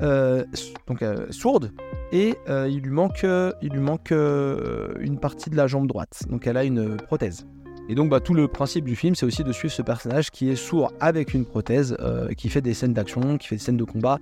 [0.00, 1.70] donc sourde,
[2.10, 3.24] et il lui manque,
[3.62, 6.22] il lui manque une partie de la jambe droite.
[6.28, 7.46] Donc elle a une prothèse.
[7.88, 10.50] Et donc bah, tout le principe du film, c'est aussi de suivre ce personnage qui
[10.50, 13.78] est sourd avec une prothèse, euh, qui fait des scènes d'action, qui fait des scènes
[13.78, 14.18] de combat.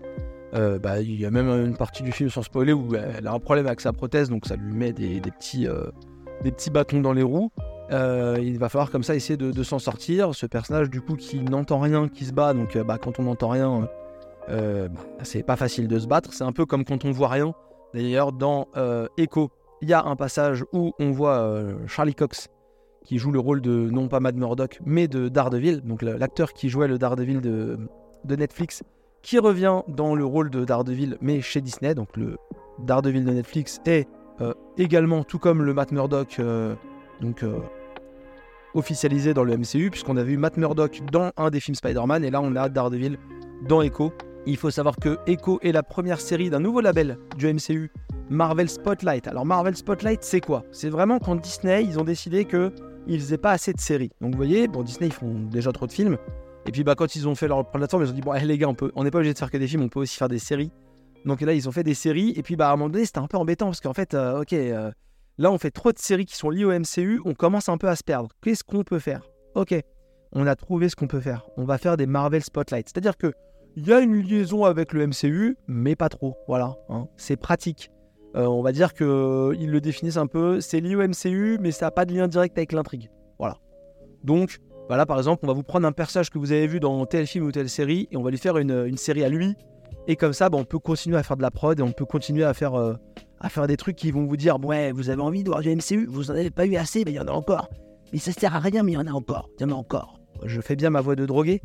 [0.54, 3.32] Euh, bah, il y a même une partie du film sans spoiler où elle a
[3.32, 5.86] un problème avec sa prothèse, donc ça lui met des, petits, euh,
[6.44, 7.50] des petits bâtons dans les roues.
[7.90, 10.32] il va falloir comme ça essayer de, s'en sortir.
[10.32, 13.48] Ce personnage du coup qui n'entend rien, qui se bat, donc bah, quand on n'entend
[13.48, 13.88] rien,
[15.22, 16.32] c'est pas facile de se battre.
[16.32, 17.52] C'est un peu comme quand on voit rien.
[17.94, 18.68] D'ailleurs dans
[19.18, 19.50] Echo,
[19.82, 21.52] il y a un passage où on voit
[21.88, 22.48] Charlie Cox
[23.06, 26.68] qui joue le rôle de, non pas Matt Murdock, mais de Daredevil, donc l'acteur qui
[26.68, 27.78] jouait le Daredevil de,
[28.24, 28.82] de Netflix,
[29.22, 31.94] qui revient dans le rôle de Daredevil, mais chez Disney.
[31.94, 32.36] Donc le
[32.80, 34.08] Daredevil de Netflix est
[34.40, 36.74] euh, également, tout comme le Matt Murdock, euh,
[37.20, 37.42] donc
[38.74, 42.30] officialisé dans le MCU, puisqu'on a vu Matt Murdock dans un des films Spider-Man, et
[42.30, 43.18] là on a Daredevil
[43.68, 44.12] dans Echo.
[44.46, 47.90] Il faut savoir que Echo est la première série d'un nouveau label du MCU,
[48.28, 49.26] Marvel Spotlight.
[49.26, 50.62] Alors Marvel Spotlight, c'est quoi?
[50.72, 52.72] C'est vraiment quand Disney, ils ont décidé que
[53.06, 54.10] ils faisaient pas assez de séries.
[54.20, 56.18] Donc vous voyez, bon Disney ils font déjà trop de films.
[56.66, 58.68] Et puis bah quand ils ont fait leur plateforme, ils ont dit bon les gars,
[58.68, 60.28] on peut, on n'est pas obligé de faire que des films, on peut aussi faire
[60.28, 60.72] des séries.
[61.24, 62.32] Donc là ils ont fait des séries.
[62.36, 64.40] Et puis bah à un moment donné c'était un peu embêtant parce qu'en fait, euh,
[64.40, 64.90] ok, euh,
[65.38, 67.88] là on fait trop de séries qui sont liées au MCU, on commence un peu
[67.88, 68.30] à se perdre.
[68.42, 69.22] Qu'est-ce qu'on peut faire?
[69.54, 69.74] Ok,
[70.32, 71.46] on a trouvé ce qu'on peut faire.
[71.56, 72.88] On va faire des Marvel Spotlight.
[72.88, 73.32] C'est-à-dire que
[73.76, 76.36] il y a une liaison avec le MCU, mais pas trop.
[76.48, 77.08] Voilà, hein.
[77.18, 77.90] c'est pratique.
[78.36, 80.60] Euh, on va dire qu'ils euh, le définissent un peu.
[80.60, 83.10] C'est lié au MCU, mais ça n'a pas de lien direct avec l'intrigue.
[83.38, 83.56] Voilà.
[84.24, 87.06] Donc, voilà, par exemple, on va vous prendre un personnage que vous avez vu dans
[87.06, 89.54] tel film ou telle série, et on va lui faire une, série à lui.
[90.06, 92.04] Et comme ça, bah, on peut continuer à faire de la prod et on peut
[92.04, 92.94] continuer à faire, euh,
[93.40, 95.74] à faire des trucs qui vont vous dire Ouais, vous avez envie de voir du
[95.74, 97.70] MCU, vous n'en avez pas eu assez, mais il y en a encore.
[98.12, 99.48] Mais ça sert à rien, mais il y en a encore.
[99.58, 100.20] Il y en a encore.
[100.44, 101.62] Je fais bien ma voix de drogué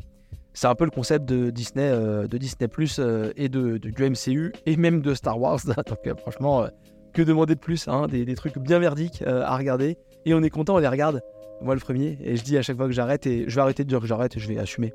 [0.54, 4.54] c'est un peu le concept de Disney, euh, de Disney Plus euh, et de, MCU
[4.66, 5.60] et même de Star Wars.
[5.66, 6.68] Donc euh, franchement,
[7.14, 9.98] que demander de plus hein, des, trucs bien merdiques à regarder.
[10.26, 11.22] Et on est content, on les regarde.
[11.62, 12.18] Moi le premier.
[12.24, 14.08] Et je dis à chaque fois que j'arrête, et je vais arrêter de dire que
[14.08, 14.94] j'arrête et je vais assumer.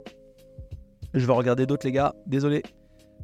[1.14, 2.14] Je vais regarder d'autres les gars.
[2.27, 2.62] Désolé.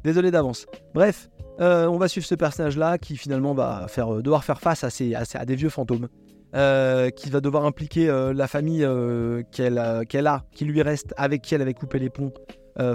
[0.03, 0.65] Désolé d'avance.
[0.93, 5.55] Bref, on va suivre ce personnage-là qui finalement va faire, devoir faire face à des
[5.55, 6.07] vieux fantômes.
[6.55, 11.41] Euh, qui va devoir impliquer euh, la famille euh, qu'elle a, qui lui reste, avec
[11.41, 12.33] qui elle avait coupé les ponts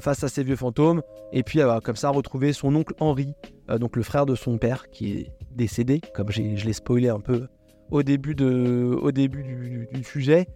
[0.01, 1.03] face à ces vieux fantômes.
[1.33, 3.35] Et puis elle va comme ça retrouver son oncle Henri,
[3.79, 7.47] donc le frère de son père, qui est décédé, comme je l'ai spoilé un peu
[7.93, 10.49] au début, du, sujet,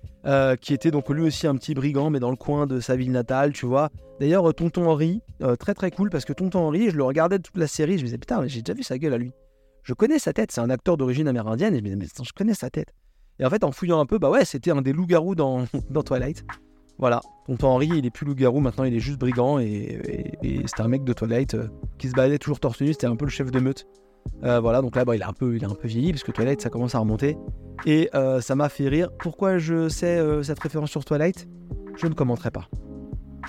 [0.60, 3.12] qui était donc lui aussi un petit brigand, mais dans le coin de sa ville
[3.12, 3.90] natale, tu vois.
[4.18, 5.20] D'ailleurs, Tonton Henri,
[5.60, 8.06] très très cool, parce que Tonton Henri, je le regardais toute la série, je me
[8.06, 9.32] disais, putain, j'ai déjà vu sa gueule à lui
[9.82, 12.32] je connais sa tête, c'est un acteur d'origine amérindienne, et je me disais, mais je
[12.32, 12.94] connais sa tête.
[13.38, 15.64] Et en fait, en fouillant un peu, bah ouais, c'était un des loups-garous dans,
[16.04, 16.44] Twilight.
[16.98, 20.00] Voilà, tonton Henri, il est plus loup-garou, maintenant il est juste brigand, et,
[20.66, 21.68] c'était un mec de Twilight euh,
[21.98, 23.86] qui se baladait toujours torse nu, c'était un peu le chef de meute.
[24.44, 26.30] Euh, voilà, donc là, bah, il, est un peu, il un peu vieilli, parce que
[26.30, 27.36] Twilight, ça commence à remonter.
[27.86, 29.10] Et euh, ça m'a fait rire.
[29.18, 31.48] Pourquoi je sais cette référence sur Twilight?
[31.96, 32.68] Je ne commenterai pas.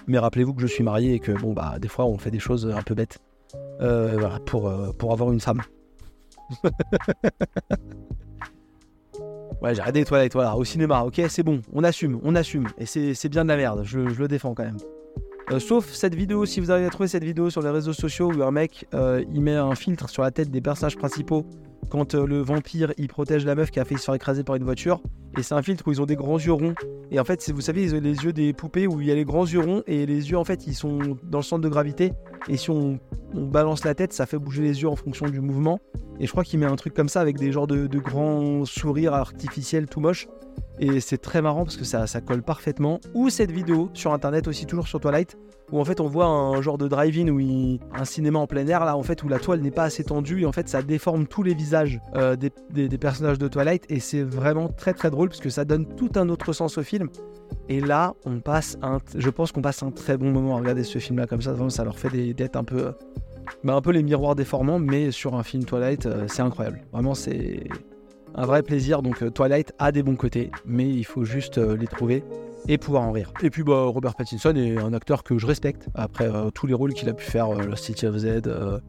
[0.07, 2.39] Mais rappelez-vous que je suis marié et que, bon, bah, des fois, on fait des
[2.39, 3.19] choses un peu bêtes.
[3.79, 5.61] voilà, pour, pour avoir une femme.
[9.61, 12.67] ouais, j'ai arrêté toilettes, voilà, au cinéma, ok, c'est bon, on assume, on assume.
[12.77, 14.77] Et c'est bien de la merde, je, le défends quand même.
[15.51, 18.43] Euh, sauf cette vidéo, si vous avez trouvé cette vidéo sur les réseaux sociaux où
[18.43, 21.45] un mec euh, il met un filtre sur la tête des personnages principaux
[21.89, 24.55] quand euh, le vampire il protège la meuf qui a failli se faire écraser par
[24.55, 25.01] une voiture.
[25.37, 26.75] Et c'est un filtre où ils ont des grands yeux ronds.
[27.11, 29.15] Et en fait, vous savez, ils ont les yeux des poupées où il y a
[29.15, 31.69] les grands yeux ronds et les yeux en fait ils sont dans le centre de
[31.69, 32.13] gravité.
[32.49, 32.99] Et si on,
[33.33, 35.79] balance la tête, ça fait bouger les yeux en fonction du mouvement.
[36.19, 39.15] Et je crois qu'il met un truc comme ça avec des genres de, grands sourires
[39.15, 40.27] artificiels tout moches.
[40.79, 42.99] Et c'est très marrant parce que ça, ça colle parfaitement.
[43.15, 45.35] Ou cette vidéo sur internet aussi, toujours sur Twilight,
[45.73, 48.85] où en fait on voit un genre de drive-in où un cinéma en plein air
[48.85, 51.25] là en fait où la toile n'est pas assez tendue et en fait ça déforme
[51.25, 55.41] tous les visages euh, des, personnages de Twilight et c'est vraiment très très drôle parce
[55.41, 57.09] que ça donne tout un autre sens au film.
[57.69, 60.83] Et là on passe un je pense qu'on passe un très bon moment à regarder
[60.83, 62.93] ce film là comme ça ça leur fait des dettes un peu
[63.63, 66.83] bah, un peu les miroirs déformants mais sur un film Twilight euh, c'est incroyable.
[66.91, 67.63] Vraiment c'est
[68.35, 69.01] un vrai plaisir.
[69.01, 72.23] Donc euh, Twilight a des bons côtés mais il faut juste les trouver
[72.67, 73.31] et pouvoir en rire.
[73.41, 76.73] Et puis bah, Robert Pattinson est un acteur que je respecte après euh, tous les
[76.73, 78.79] rôles qu'il a pu faire, euh, City of Z, euh,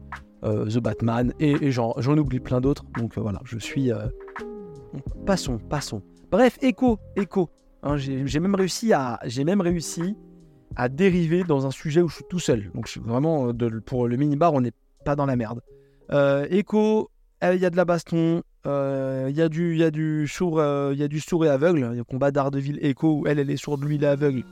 [0.41, 2.85] The Batman, et, j'en oublie plein d'autres.
[2.97, 3.91] Donc voilà, je suis...
[5.25, 6.01] Passons, passons.
[6.31, 7.49] Bref, Echo, Echo.
[7.83, 9.19] Hein, j'ai même réussi à...
[9.25, 10.15] J'ai même réussi
[10.75, 12.71] à dériver dans un sujet où je suis tout seul.
[12.73, 13.51] Donc vraiment,
[13.85, 15.61] pour le minibar, on n'est pas dans la merde.
[16.11, 17.09] Echo,
[17.41, 21.07] il y a de la baston, il euh, y, a du, y, euh, y a
[21.07, 21.79] du sourd et aveugle.
[21.79, 24.43] Il y a le combat d'Ardeville Echo où elle, est sourde, lui, il est aveugle.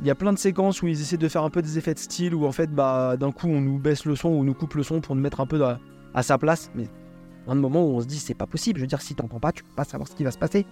[0.00, 1.94] Il y a plein de séquences où ils essaient de faire un peu des effets
[1.94, 4.42] de style, où en fait, bah, d'un coup, on nous baisse le son ou on
[4.42, 6.72] nous coupe le son pour nous mettre un peu à, sa place.
[6.74, 6.88] Mais
[7.46, 8.78] un moment où on se dit, c'est pas possible.
[8.78, 10.66] Je veux dire, si t'entends pas, tu peux pas savoir ce qui va se passer.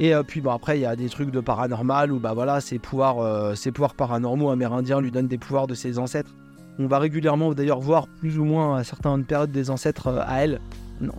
[0.00, 2.80] Et euh, puis, après, il y a des trucs de paranormal où, bah voilà, ses
[2.80, 6.34] pouvoirs, ses pouvoirs paranormaux amérindiens lui donnent des pouvoirs de ses ancêtres.
[6.80, 10.60] On va régulièrement d'ailleurs voir plus ou moins à certaines périodes des ancêtres à elle.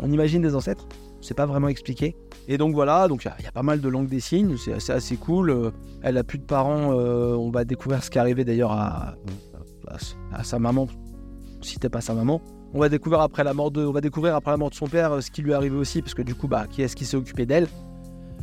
[0.01, 0.86] On imagine des ancêtres
[1.23, 2.15] c'est pas vraiment expliqué.
[2.47, 5.15] Et donc voilà, donc il y, a pas mal de langues des signes, c'est assez,
[5.15, 5.49] cool.
[5.49, 8.71] Euh, elle a plus de parents, euh, on va découvrir ce qui est arrivé d'ailleurs
[8.71, 9.15] à,
[10.31, 10.88] à, sa maman,
[11.62, 12.41] si t'es pas sa maman.
[12.73, 14.88] On va découvrir après la mort de, on va découvrir après la mort de son
[14.88, 16.95] père euh, ce qui lui est arrivé aussi, parce que du coup, bah, qui est-ce
[16.95, 17.67] qui s'est occupé d'elle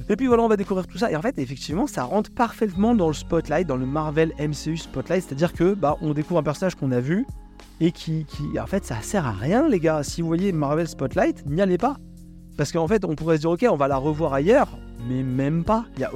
[0.08, 1.10] Et puis voilà, on va découvrir tout ça.
[1.10, 5.24] Et en fait, effectivement, ça rentre parfaitement dans le spotlight, dans le Marvel MCU spotlight.
[5.24, 7.26] C'est-à-dire que bah, on découvre un personnage qu'on a vu
[7.80, 10.02] et qui, qui, en fait, ça sert à rien, les gars.
[10.02, 11.96] Si vous voyez Marvel Spotlight, n'y allez pas.
[12.56, 15.64] Parce qu'en fait, on pourrait se dire, ok, on va la revoir ailleurs, mais même
[15.64, 15.86] pas.
[15.96, 16.10] Il y a,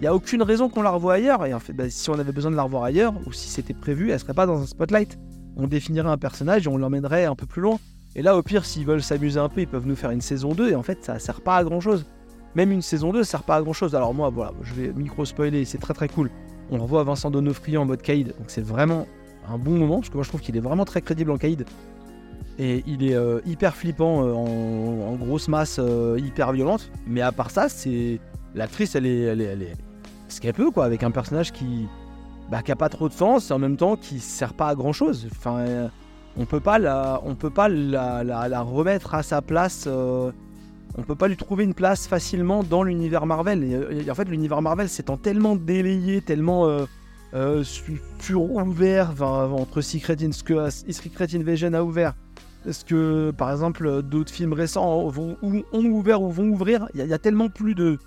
[0.00, 1.44] y a aucune raison qu'on la revoie ailleurs.
[1.46, 3.74] Et en fait, bah, si on avait besoin de la revoir ailleurs, ou si c'était
[3.74, 5.18] prévu, elle serait pas dans un spotlight.
[5.56, 7.78] On définirait un personnage et on l'emmènerait un peu plus loin.
[8.14, 10.54] Et là, au pire, s'ils veulent s'amuser un peu, ils peuvent nous faire une saison
[10.54, 10.70] 2.
[10.70, 12.06] Et en fait, ça sert pas à grand chose.
[12.54, 13.94] Même une saison 2 sert pas à grand chose.
[13.94, 16.30] Alors moi, voilà, je vais micro spoiler, c'est très très cool.
[16.70, 19.06] On revoit Vincent Donofrio en mode Kaïd, donc c'est vraiment
[19.48, 21.64] un bon moment, parce que moi je trouve qu'il est vraiment très crédible en Kaïd.
[22.58, 26.90] Et il est euh, hyper flippant euh, en, grosse masse euh, hyper violente.
[27.06, 28.20] Mais à part ça, c'est.
[28.54, 29.72] L'actrice, elle est, elle est, elle est
[30.28, 31.86] ce qu'elle peut, quoi, avec un personnage qui.
[32.50, 34.74] Bah, qui a pas trop de sens et en même temps qui sert pas à
[34.74, 35.28] grand chose.
[35.32, 35.90] Enfin,
[36.38, 39.86] on peut pas la, on peut pas la, remettre à sa place.
[39.86, 43.86] on peut pas lui trouver une place facilement dans l'univers Marvel.
[44.10, 46.66] En fait, l'univers Marvel s'étant tellement délayé, tellement
[47.34, 47.62] euh,
[48.34, 52.14] ouvert entre Secret, que Secret Invasion a ouvert.
[52.68, 57.12] Est-ce que, par exemple, d'autres films récents vont, ont ouvert ou vont ouvrir Il y,
[57.12, 57.98] a tellement plus de,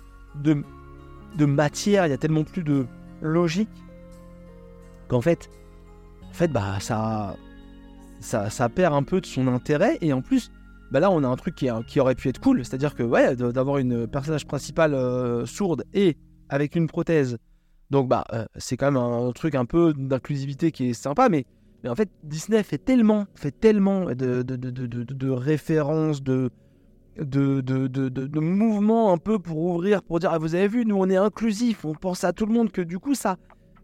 [1.38, 2.86] matière, il y a tellement plus de
[3.20, 3.68] logique
[5.08, 5.50] qu'en fait,
[6.30, 7.36] en fait bah, ça,
[8.20, 9.98] ça, perd un peu de son intérêt.
[10.00, 10.50] Et en plus,
[10.90, 12.64] bah là, on a un truc qui, qui aurait pu être cool.
[12.64, 16.16] C'est-à-dire que, ouais, d'avoir une personnage principale euh, sourde et
[16.48, 17.38] avec une prothèse
[17.92, 21.44] donc bah euh, c'est quand même un, truc un peu d'inclusivité qui est sympa, mais,
[21.82, 26.50] mais en fait Disney fait tellement, fait tellement de, de, de, de références, de,
[27.16, 31.16] de, mouvements un peu pour ouvrir, pour dire ah, vous avez vu, nous on est
[31.16, 33.36] inclusif, on pense à tout le monde, que du coup ça,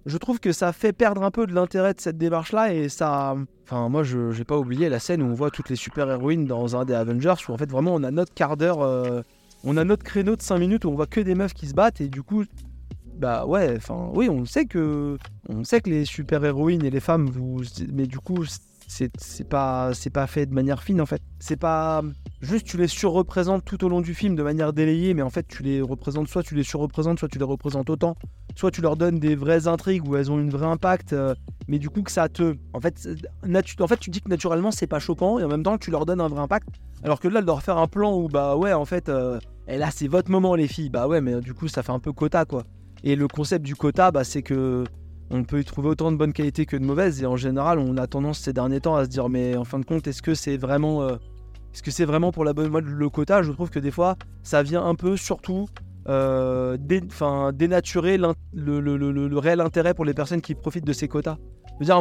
[0.09, 3.37] je trouve que ça fait perdre un peu de l'intérêt de cette démarche-là et ça.
[3.65, 6.77] Enfin, moi, je n'ai pas oublié la scène où on voit toutes les super-héroïnes dans
[6.77, 9.21] un des Avengers, où en fait, vraiment, on a notre quart d'heure, euh,
[9.65, 11.75] on a notre créneau de 5 minutes où on voit que des meufs qui se
[11.75, 12.45] battent et du coup,
[13.19, 17.01] bah ouais, enfin oui, on sait que on sait que les super héroïnes et les
[17.01, 18.45] femmes, vous, mais du coup
[18.87, 19.11] c'est
[19.49, 21.21] pas c'est pas fait de manière fine en fait.
[21.41, 22.03] C'est pas
[22.41, 25.47] juste tu les surreprésentes tout au long du film de manière délayée, mais en fait
[25.47, 28.17] tu les représentes soit tu les surreprésentes, soit tu les représentes autant,
[28.57, 31.35] soit tu leur donnes des vraies intrigues où elles ont une vraie impact, euh,
[31.67, 33.09] mais du coup que ça te, en fait,
[33.81, 36.07] en fait tu dis que naturellement c'est pas choquant et en même temps tu leur
[36.07, 36.69] donnes un vrai impact,
[37.03, 39.77] alors que là de leur faire un plan où bah ouais en fait, euh, et
[39.77, 42.13] là c'est votre moment les filles, bah ouais mais du coup ça fait un peu
[42.13, 42.65] quota quoi.
[43.05, 44.85] Et le concept du quota, bah, c'est que
[45.31, 47.23] on peut y trouver autant de bonnes qualités que de mauvaises.
[47.23, 49.79] Et en général, on a tendance ces derniers temps à se dire, mais en fin
[49.79, 51.17] de compte, est-ce que c'est vraiment, euh,
[51.75, 53.43] est-ce que c'est vraiment pour la bonne mode le quota?
[53.43, 55.67] Je trouve que des fois, ça vient un peu, surtout,
[56.09, 61.37] euh, dénaturer le, réel intérêt pour les personnes qui profitent de ces quotas.
[61.81, 62.01] Je veux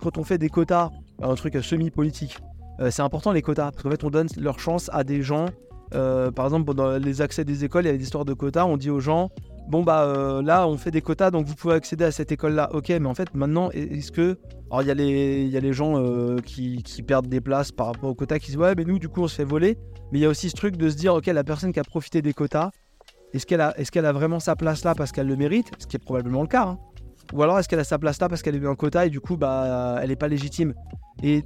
[0.00, 0.90] quand on fait des quotas,
[1.22, 2.38] un truc semi-politique,
[2.80, 5.46] euh, c'est important les quotas, parce qu'en fait, on donne leur chance à des gens.
[5.90, 8.76] par exemple, dans les accès des écoles, il y a des histoires de quotas, on
[8.76, 9.30] dit aux gens,
[9.68, 12.54] bon bah euh, là on fait des quotas donc vous pouvez accéder à cette école
[12.54, 14.38] là ok mais en fait maintenant est-ce que
[14.70, 17.86] alors il y a les y a les gens euh, qui, perdent des places par
[17.86, 19.78] rapport aux quotas qui disent ouais mais nous du coup on se fait voler.
[20.10, 21.84] Mais il y a aussi ce truc de se dire ok la personne qui a
[21.84, 22.70] profité des quotas
[23.32, 25.70] est-ce qu'elle a est-ce qu'elle a vraiment sa place là parce qu'elle le mérite?
[25.78, 26.78] Ce qui est probablement le cas hein.
[27.32, 29.10] ou alors est-ce qu'elle a sa place là parce qu'elle a eu un quota et
[29.10, 30.74] du coup bah elle est pas légitime?
[31.22, 31.44] Et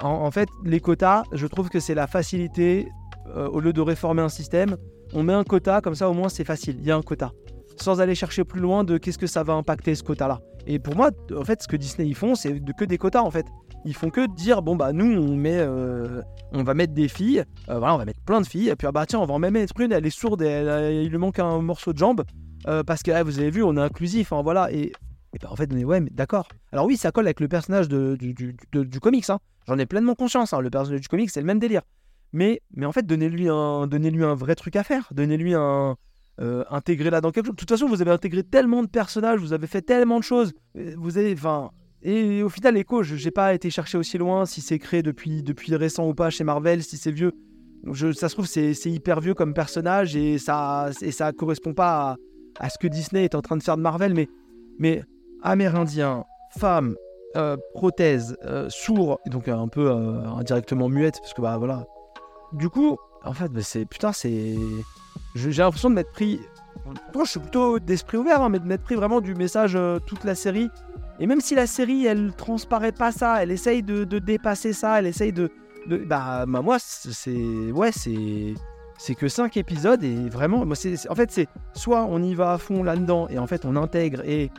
[0.00, 2.88] en, fait les quotas je trouve que c'est la facilité
[3.34, 4.76] euh, au lieu de réformer un système
[5.12, 6.76] on met un quota comme ça au moins c'est facile.
[6.80, 7.32] Il y a un quota
[7.80, 10.40] sans aller chercher plus loin de qu'est-ce que ça va impacter ce quota-là.
[10.66, 13.30] Et pour moi, en fait, ce que Disney ils font, c'est que des quotas en
[13.30, 13.46] fait.
[13.84, 16.20] Ils font que dire bon bah nous on met, euh,
[16.52, 18.88] on va mettre des filles, euh, voilà on va mettre plein de filles et puis
[18.88, 21.18] ah, bah tiens on va en même mettre une, elle est sourde, et il lui
[21.18, 22.24] manque un morceau de jambe
[22.66, 25.54] euh, parce que vous avez vu on est inclusif, hein, voilà et, et bah, en
[25.54, 26.48] fait on ouais mais d'accord.
[26.72, 29.38] Alors oui ça colle avec le personnage de, du, du, du, comics, hein.
[29.68, 30.60] j'en ai pleinement conscience, hein.
[30.60, 31.82] le personnage du comics c'est le même délire.
[32.32, 35.96] Mais, mais en fait donnez-lui un, donnez -lui un vrai truc à faire, donnez-lui un,
[36.38, 37.54] euh, intégrer là dans quelque chose.
[37.54, 40.52] De toute façon, vous avez intégré tellement de personnages, vous avez fait tellement de choses.
[40.76, 41.70] Euh, vous avez, enfin,
[42.02, 45.42] et au final, Echo, je n'ai pas été chercher aussi loin si c'est créé depuis,
[45.42, 47.32] depuis récent ou pas chez Marvel, si c'est vieux.
[47.90, 52.16] Je, ça se trouve, c'est hyper vieux comme personnage et ça et ça correspond pas
[52.58, 54.12] à, ce que Disney est en train de faire de Marvel.
[54.12, 54.28] Mais,
[54.78, 55.04] mais
[55.42, 56.24] amérindien,
[56.58, 56.96] femme,
[57.36, 58.36] euh, prothèse,
[58.68, 61.86] sourd, donc un peu indirectement muette, parce que bah voilà.
[62.52, 64.56] Du coup, en fait, bah, c'est putain, c'est
[65.36, 66.40] j'ai l'impression de m'être pris.
[67.14, 69.98] Moi, je suis plutôt d'esprit ouvert, hein, mais de m'être pris vraiment du message euh,
[69.98, 70.70] toute la série.
[71.18, 75.06] Et même si la série, elle transparaît pas ça, elle essaye de, dépasser ça, elle
[75.06, 75.50] essaye de.
[76.06, 77.72] bah, bah, moi, c'est.
[77.72, 78.54] Ouais, c'est.
[78.98, 82.54] C'est que 5 épisodes et vraiment, moi, c'est, en fait, c'est soit on y va
[82.54, 84.50] à fond là-dedans et en fait on intègre et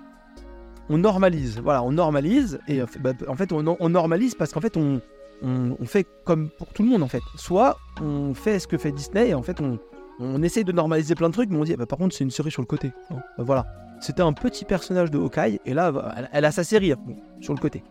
[0.89, 1.59] on normalise.
[1.59, 5.01] Voilà, on normalise et bah, en fait on, on normalise parce qu'en fait on,
[5.41, 7.23] on, on, fait comme pour tout le monde en fait.
[7.35, 9.79] Soit on fait ce que fait Disney et en fait on,
[10.19, 12.23] On essaye de normaliser plein de trucs, mais on dit, ah bah, par contre, c'est
[12.23, 12.91] une série sur le côté.
[13.09, 13.65] Bah, voilà.
[13.99, 15.91] C'était un petit personnage de Hawkeye, et là,
[16.31, 16.99] elle, a sa série hein,
[17.41, 17.83] sur le côté.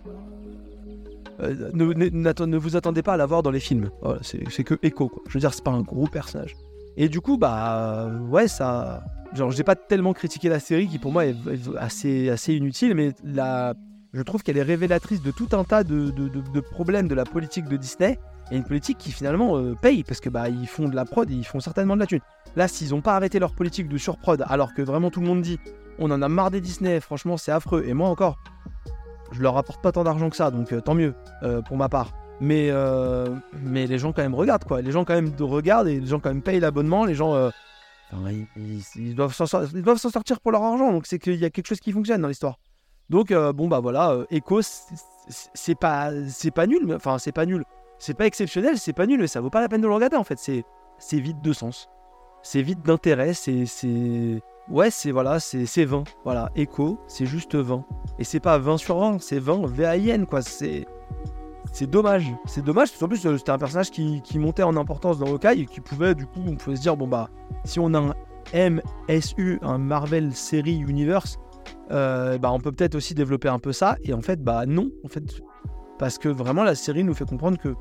[1.40, 3.90] Euh, ne, vous attendez pas à la voir dans les films.
[4.22, 5.22] c'est que Echo, quoi.
[5.28, 6.56] Je veux dire, c'est pas un gros personnage.
[6.96, 9.04] Et du coup, bah, ouais, ça.
[9.34, 11.36] Genre, j'ai pas tellement critiqué la série qui pour moi est,
[11.78, 13.74] assez, assez inutile, mais la,
[14.16, 17.68] je trouve qu'elle est révélatrice de tout un tas de, de, problèmes de la politique
[17.68, 18.18] de Disney.
[18.50, 21.28] Et une politique qui finalement euh, paye parce que bah ils font de la prod
[21.30, 22.20] et ils font certainement de la thune.
[22.54, 25.42] Là, s'ils n'ont pas arrêté leur politique de surprod, alors que vraiment tout le monde
[25.42, 25.58] dit
[25.98, 27.84] on en a marre des Disney, franchement c'est affreux.
[27.86, 28.38] Et moi encore,
[29.32, 31.88] je leur apporte pas tant d'argent que ça, donc euh, tant mieux euh, pour ma
[31.88, 32.12] part.
[32.38, 32.70] Mais,
[33.62, 34.82] mais les gens quand même regardent quoi.
[34.82, 37.06] Les gens quand même regardent et les gens quand même payent l'abonnement.
[37.06, 37.50] Les gens,
[38.14, 40.92] ils, doivent s'en sortir pour leur argent.
[40.92, 42.58] Donc c'est qu'il y a quelque chose qui fonctionne dans l'histoire.
[43.08, 44.60] Donc bon bah voilà, Echo
[45.30, 47.64] c'est pas c'est pas nul, enfin c'est pas nul.
[47.98, 50.16] C'est pas exceptionnel, c'est pas nul, mais ça vaut pas la peine de le regarder
[50.16, 50.38] en fait.
[50.38, 50.64] C'est
[50.98, 51.88] c'est vide de sens.
[52.42, 53.34] C'est vide d'intérêt.
[53.34, 53.64] C'est
[54.68, 56.04] Ouais, c'est voilà, c'est 20.
[56.24, 57.84] Voilà, Echo, c'est juste 20.
[58.18, 60.42] Et c'est pas 20 sur 20, c'est 20 VAIN, quoi.
[60.42, 60.86] C'est.
[61.72, 62.32] C'est dommage.
[62.46, 65.60] C'est dommage, parce qu'en plus, euh, c'était un personnage qui, montait en importance dans Hawkeye
[65.60, 67.28] et qui pouvait, du coup, on pouvait se dire, bon, bah,
[67.64, 71.38] si on a un MSU, un Marvel Series Universe,
[71.90, 73.96] euh, bah, on peut peut-être aussi développer un peu ça.
[74.02, 75.22] Et en fait, bah, non, en fait.
[75.98, 77.74] Parce que vraiment, la série nous fait comprendre que,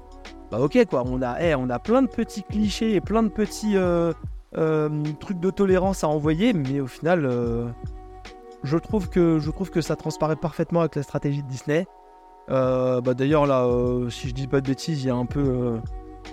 [0.52, 3.30] bah, ok, quoi, on a, eh, on a plein de petits clichés et plein de
[3.30, 3.76] petits.
[3.76, 4.14] Euh,
[4.58, 7.68] euh, truc de tolérance à envoyer, mais au final, euh,
[8.64, 9.40] je, trouve que,
[9.82, 11.88] ça transparaît parfaitement avec la stratégie de Disney.
[12.48, 13.68] Bah D'ailleurs, là,
[14.10, 15.78] si je dis pas de bêtises, il y a un peu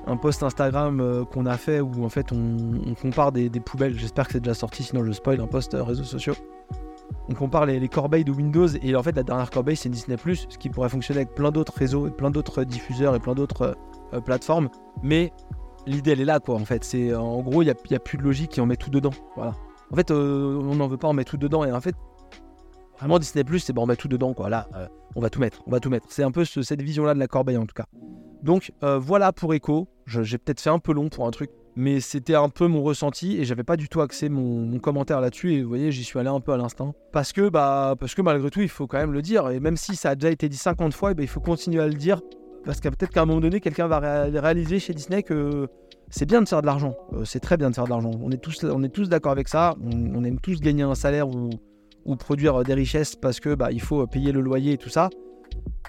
[0.06, 3.98] un post Instagram qu'on a fait où en fait on, compare des, poubelles.
[3.98, 6.34] J'espère que c'est déjà sorti, sinon je spoil un post réseaux sociaux.
[7.28, 10.16] On compare les, les, corbeilles de Windows et en fait la dernière corbeille c'est Disney
[10.18, 13.76] ce qui pourrait fonctionner avec plein d'autres réseaux, et plein d'autres diffuseurs et plein d'autres
[14.24, 14.68] plateformes.
[15.02, 15.32] Mais
[15.86, 16.84] l'idée elle est là quoi en fait.
[16.84, 19.12] C'est en gros il n'y a, plus de logique et on met tout dedans.
[19.36, 19.54] Voilà.
[19.90, 21.64] En fait euh, on n'en veut pas on met tout dedans.
[21.64, 21.94] Et en fait
[22.98, 24.48] vraiment Disney c'est bon on met tout dedans quoi.
[24.48, 26.06] Là euh, on va tout mettre on va tout mettre.
[26.10, 27.86] C'est un peu cette vision là de la corbeille en tout cas.
[28.42, 29.88] Donc euh, voilà pour Echo.
[30.06, 33.38] J'ai peut-être fait un peu long pour un truc mais c'était un peu mon ressenti
[33.38, 36.28] et j'avais pas du tout axé mon, commentaire là-dessus et vous voyez j'y suis allé
[36.28, 39.22] un peu à l'instant parce que bah parce malgré tout il faut quand même le
[39.22, 41.28] dire et même si ça a déjà été dit 50 fois et eh ben, il
[41.28, 42.20] faut continuer à le dire
[42.64, 45.68] parce que peut-être qu'à un moment donné, quelqu'un va réaliser chez Disney que
[46.10, 46.94] c'est bien de faire de l'argent.
[47.12, 48.12] Euh, c'est très bien de faire de l'argent.
[48.22, 49.74] On est tous, on est tous d'accord avec ça.
[49.82, 51.50] On, aime tous gagner un salaire ou,
[52.16, 55.08] produire des richesses parce que bah, il faut payer le loyer et tout ça.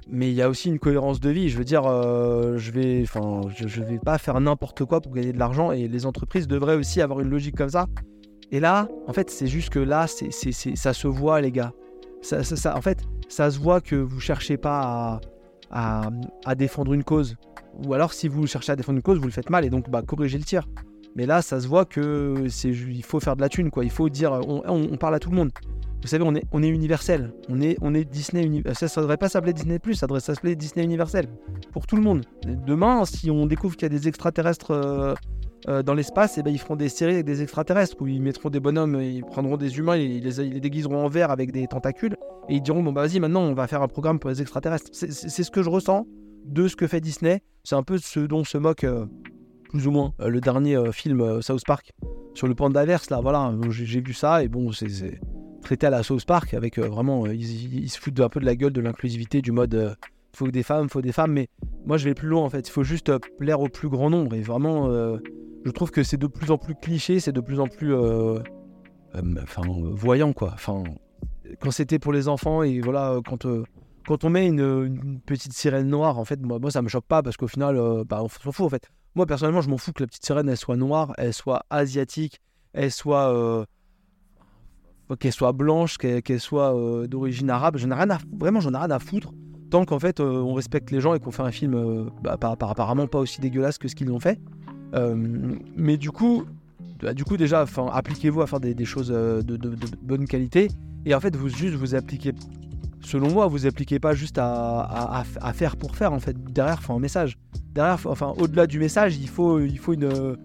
[0.10, 1.50] Mais il y a aussi une cohérence de vie.
[1.50, 5.40] Je veux dire, euh, je vais, je, vais pas faire n'importe quoi pour gagner de
[5.40, 7.88] l'argent et les entreprises devraient aussi avoir une logique comme ça.
[8.52, 10.32] Et là, en fait, c'est juste que là, c'est,
[10.76, 11.74] ça se voit, les gars.
[12.22, 15.22] Ça, ça, en fait, ça se voit que vous cherchez pas à
[15.74, 17.36] à, défendre une cause.
[17.86, 19.90] Ou alors, si vous cherchez à défendre une cause, vous le faites mal et donc
[19.90, 20.68] bah, corrigez le tir.
[21.16, 23.84] Mais là, ça se voit que c'est, il faut faire de la thune, quoi.
[23.84, 25.52] Il faut dire, on, parle à tout le monde.
[26.02, 27.34] Vous savez, on est, on est universel.
[27.50, 28.64] On est, on est Disney.
[28.74, 31.28] Ça ne devrait pas s'appeler Disney ça devrait s'appeler Disney universel
[31.72, 32.26] pour tout le monde.
[32.46, 35.14] Demain, si on découvre qu'il y a des extraterrestres euh,
[35.70, 38.22] euh, dans l'espace, et eh ben, ils feront des séries avec des extraterrestres où ils
[38.22, 41.68] mettront des bonhommes, ils prendront des humains, ils les, les déguiseront en vert avec des
[41.68, 42.18] tentacules
[42.50, 44.90] et ils diront bon bah vas-y maintenant on va faire un programme pour les extraterrestres.
[44.92, 46.06] C'est ce que je ressens
[46.46, 47.42] de ce que fait Disney.
[47.64, 49.06] C'est un peu ce dont se moque euh,
[49.74, 51.92] plus ou moins euh, le dernier film South Park
[52.34, 53.20] sur le pandaverse là.
[53.22, 55.20] Voilà, j'ai vu ça et bon c'est
[55.62, 58.74] traité à la South Park avec vraiment ils, se foutent un peu de la gueule
[58.74, 59.98] de l'inclusivité du mode
[60.36, 61.48] faut des femmes, faut des femmes, mais
[61.86, 62.68] moi je vais plus loin en fait.
[62.68, 64.90] Il faut juste plaire au plus grand nombre et vraiment
[65.66, 68.40] je trouve que c'est de plus en plus cliché, c'est de plus en plus euh,
[69.16, 70.52] euh, enfin, voyant quoi.
[70.54, 70.84] Enfin,
[71.60, 73.64] quand c'était pour les enfants et voilà, quand, euh,
[74.06, 77.24] quand on met une, petite sirène noire, en fait, moi, moi ça me choque pas
[77.24, 78.90] parce qu'au final, bah, on s'en fout en fait.
[79.16, 82.40] Moi personnellement, je m'en fous que la petite sirène elle soit noire, elle soit asiatique,
[82.74, 83.66] elle soit
[85.20, 86.74] qu'elle soit blanche, qu'elle soit
[87.08, 87.78] d'origine arabe.
[87.78, 89.32] J'en ai rien à, vraiment, j'en ai rien à foutre
[89.70, 93.20] tant qu'en fait on respecte les gens et qu'on fait un film bah, apparemment pas
[93.20, 94.40] aussi dégueulasse que ce qu'ils ont fait.
[94.96, 95.16] Euh,
[95.76, 96.46] mais du coup,
[97.02, 99.58] bah, du coup déjà, appliquez-vous à faire des, choses euh, de,
[100.02, 100.70] bonne qualité.
[101.06, 102.34] Et en fait, vous juste vous appliquez,
[103.04, 106.14] selon moi, vous appliquez pas juste à, faire pour faire.
[106.14, 107.38] En fait, derrière, faut un message.
[107.74, 110.38] Derrière, enfin, au-delà du message, il faut, il faut une,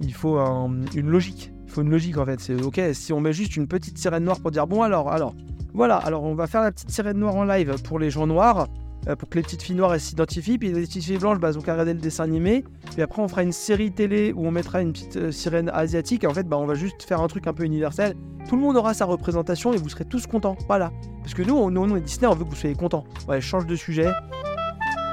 [0.00, 1.52] il faut une logique.
[1.66, 2.40] Il faut une logique en fait.
[2.40, 2.80] C'est ok.
[2.92, 5.34] Si on met juste une petite sirène noire pour dire bon alors, alors,
[5.74, 5.96] voilà.
[5.96, 8.68] Alors on va faire la petite sirène noire en live pour les gens noirs.
[9.06, 10.58] Euh, pour que les petites filles noires s'identifient.
[10.58, 12.64] Puis les petites filles blanches, bah, elles ont qu'à regarder le dessin animé.
[12.92, 16.24] Puis après, on fera une série télé où on mettra une petite euh, sirène asiatique.
[16.24, 18.14] Et en fait, bah, on va juste faire un truc un peu universel.
[18.48, 20.56] Tout le monde aura sa représentation et vous serez tous contents.
[20.66, 20.90] Voilà.
[21.22, 23.04] Parce que nous, on, nous, on Disney, on veut que vous soyez contents.
[23.28, 24.08] Ouais, change de sujet.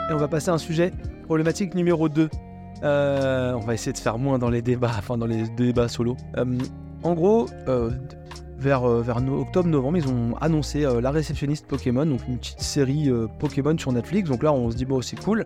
[0.10, 0.92] Et on va passer à un sujet
[1.26, 2.30] problématique numéro 2.
[2.84, 6.18] Euh, on va essayer de faire moins dans les débats, enfin dans les débats solo.
[7.04, 7.48] En gros,
[8.66, 13.09] euh, vers, vers octobre-novembre, ils ont annoncé La réceptionniste Pokémon, donc une petite série
[13.39, 14.30] Pokémon sur Netflix.
[14.30, 15.45] Donc là, on se dit, bon, c'est cool.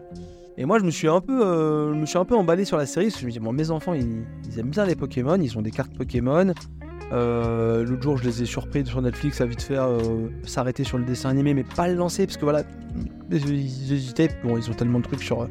[0.58, 3.08] Et moi, je me suis un peu, me suis un peu emballé sur la série
[3.08, 5.62] parce que je me dis, bon, mes enfants, ils, aiment bien les Pokémon, ils ont
[5.62, 6.54] des cartes Pokémon.
[7.12, 9.88] L'autre jour, je les ai surpris sur Netflix à vite faire
[10.44, 12.64] s'arrêter sur le dessin animé, mais pas le lancer parce que voilà,
[13.32, 14.30] ils hésitaient.
[14.44, 15.48] Bon, ils ont tellement de trucs sur,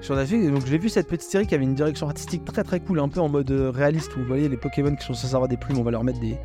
[0.00, 0.50] sur Netflix.
[0.50, 3.08] Donc j'ai vu cette petite série qui avait une direction artistique très très cool, un
[3.08, 5.56] peu en mode euh, réaliste où vous voyez les Pokémon qui sont censés avoir des
[5.56, 6.36] plumes, on va leur mettre des,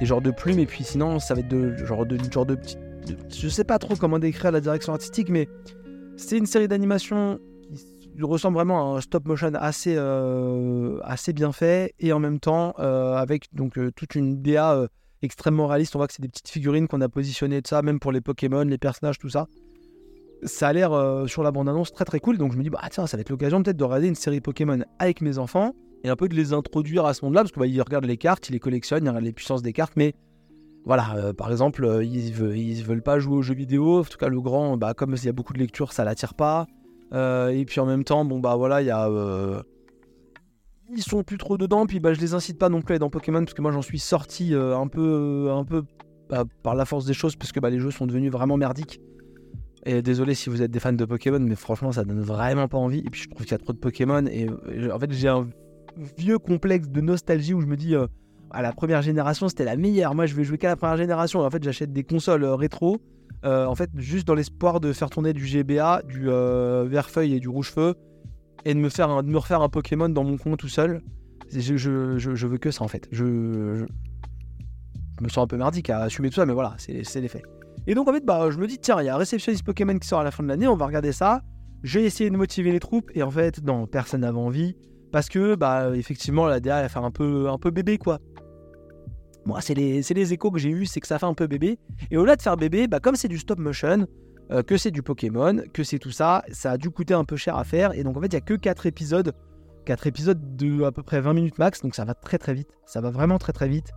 [0.00, 2.54] des genres de plumes et puis sinon ça va être de genre de genre de
[2.54, 2.76] petits.
[3.34, 5.48] je sais pas trop comment décrire la direction artistique, mais
[6.16, 7.38] c'est une série d'animation
[7.72, 12.40] qui ressemble vraiment à un stop motion assez euh, assez bien fait et en même
[12.40, 14.86] temps euh, avec donc toute une DA
[15.22, 15.96] extrêmement réaliste.
[15.96, 18.20] On voit que c'est des petites figurines qu'on a positionnées de ça, même pour les
[18.20, 19.46] Pokémon, les personnages, tout ça
[20.42, 22.38] ça a l'air euh, sur la bande-annonce très très cool.
[22.38, 24.40] Donc je me dis, bah tiens, ça va être l'occasion peut-être de regarder une série
[24.40, 25.74] Pokémon avec mes enfants
[26.04, 28.48] et un peu de les introduire à ce monde-là parce qu'ils bah, regardent les cartes,
[28.48, 30.14] ils les collectionnent, ils regardent les puissances des cartes, mais
[30.84, 34.00] voilà, euh, par exemple, euh, ils, veulent, veulent pas jouer aux jeux vidéo.
[34.00, 36.34] En tout cas, le grand, bah, comme il y a beaucoup de lecture, ça l'attire
[36.34, 36.66] pas.
[37.12, 39.10] et puis en même temps, bon bah voilà, il y a
[40.88, 41.86] ils sont plus trop dedans.
[41.86, 43.72] Puis bah je les incite pas non plus à être dans Pokémon parce que moi
[43.72, 45.82] j'en suis sorti un peu, un peu
[46.28, 49.00] bah, par la force des choses parce que bah, les jeux sont devenus vraiment merdiques.
[49.86, 52.76] Et désolé si vous êtes des fans de Pokémon, mais franchement, ça donne vraiment pas
[52.76, 52.98] envie.
[52.98, 54.26] Et puis je trouve qu'il y a trop de Pokémon.
[54.26, 55.48] Et euh, en fait, j'ai un
[56.16, 59.76] vieux complexe de nostalgie où je me dis, à euh, la première génération, c'était la
[59.76, 60.14] meilleure.
[60.14, 61.40] Moi, je vais jouer qu'à la première génération.
[61.40, 62.98] En fait, j'achète des consoles euh, rétro.
[63.44, 67.94] en fait, juste dans l'espoir de faire tourner du GBA, du vert-feuille et du rouge-feu.
[68.64, 71.00] Et de me, faire de me refaire un Pokémon dans mon coin tout seul.
[71.52, 73.08] Je, je, veux que ça en fait.
[73.12, 73.84] Je, je,
[75.22, 77.44] me sens un peu merdique à assumer tout ça, mais voilà, c'est les faits.
[77.86, 80.08] Et donc en fait, bah, je me dis, tiens, il y a Réceptionniste Pokémon qui
[80.08, 81.42] sort à la fin de l'année, on va regarder ça.
[81.82, 84.76] J'ai essayé de motiver les troupes, et en fait, non, personne n'avait envie.
[85.16, 88.18] Parce que, bah, effectivement, la DA, elle fait un peu, un peu bébé, quoi.
[89.46, 91.78] Moi, c'est les, les, échos que j'ai eu, c'est que ça fait un peu bébé.
[92.10, 94.06] Et au-delà de faire bébé, bah, comme c'est du stop motion,
[94.50, 97.36] euh, que c'est du Pokémon, que c'est tout ça, ça a dû coûter un peu
[97.36, 97.94] cher à faire.
[97.94, 99.32] Et donc, en fait, il n'y a que 4 épisodes.
[99.86, 102.68] 4 épisodes de à peu près 20 minutes max, donc ça va très très vite.
[102.84, 103.92] Ça va vraiment très très vite.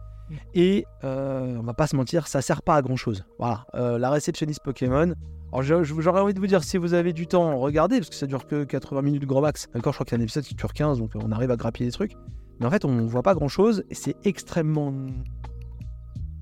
[0.53, 3.25] Et euh, on va pas se mentir, ça sert pas à grand chose.
[3.39, 5.15] Voilà, euh, la réceptionniste Pokémon.
[5.51, 8.27] Alors j'aurais envie de vous dire, si vous avez du temps, regardez, parce que ça
[8.27, 9.67] dure que 80 minutes gros max.
[9.75, 11.55] Encore, je crois qu'il y a un épisode qui dure 15, donc on arrive à
[11.55, 12.13] grappiller des trucs.
[12.59, 14.93] Mais en fait, on voit pas grand chose, et c'est extrêmement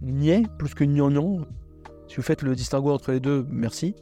[0.01, 1.45] niais, plus que gnangnan.
[2.09, 3.95] Si vous faites le distinguo entre les deux, merci.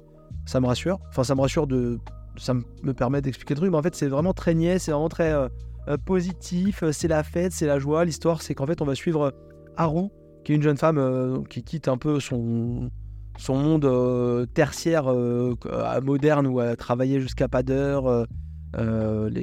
[0.46, 1.00] Ça me rassure.
[1.10, 2.00] Enfin, ça me rassure de.
[2.38, 5.10] Ça me permet d'expliquer le truc, mais en fait, c'est vraiment très niais, c'est vraiment
[5.10, 6.84] très euh, positif.
[6.92, 8.06] C'est la fête, c'est la joie.
[8.06, 9.34] L'histoire, c'est qu'en fait, on va suivre
[9.78, 10.10] Haru,
[10.44, 12.90] qui est une jeune femme euh, qui quitte un peu son,
[13.38, 15.56] son monde euh, tertiaire euh,
[16.02, 18.26] moderne où elle travaillait jusqu'à pas d'heure.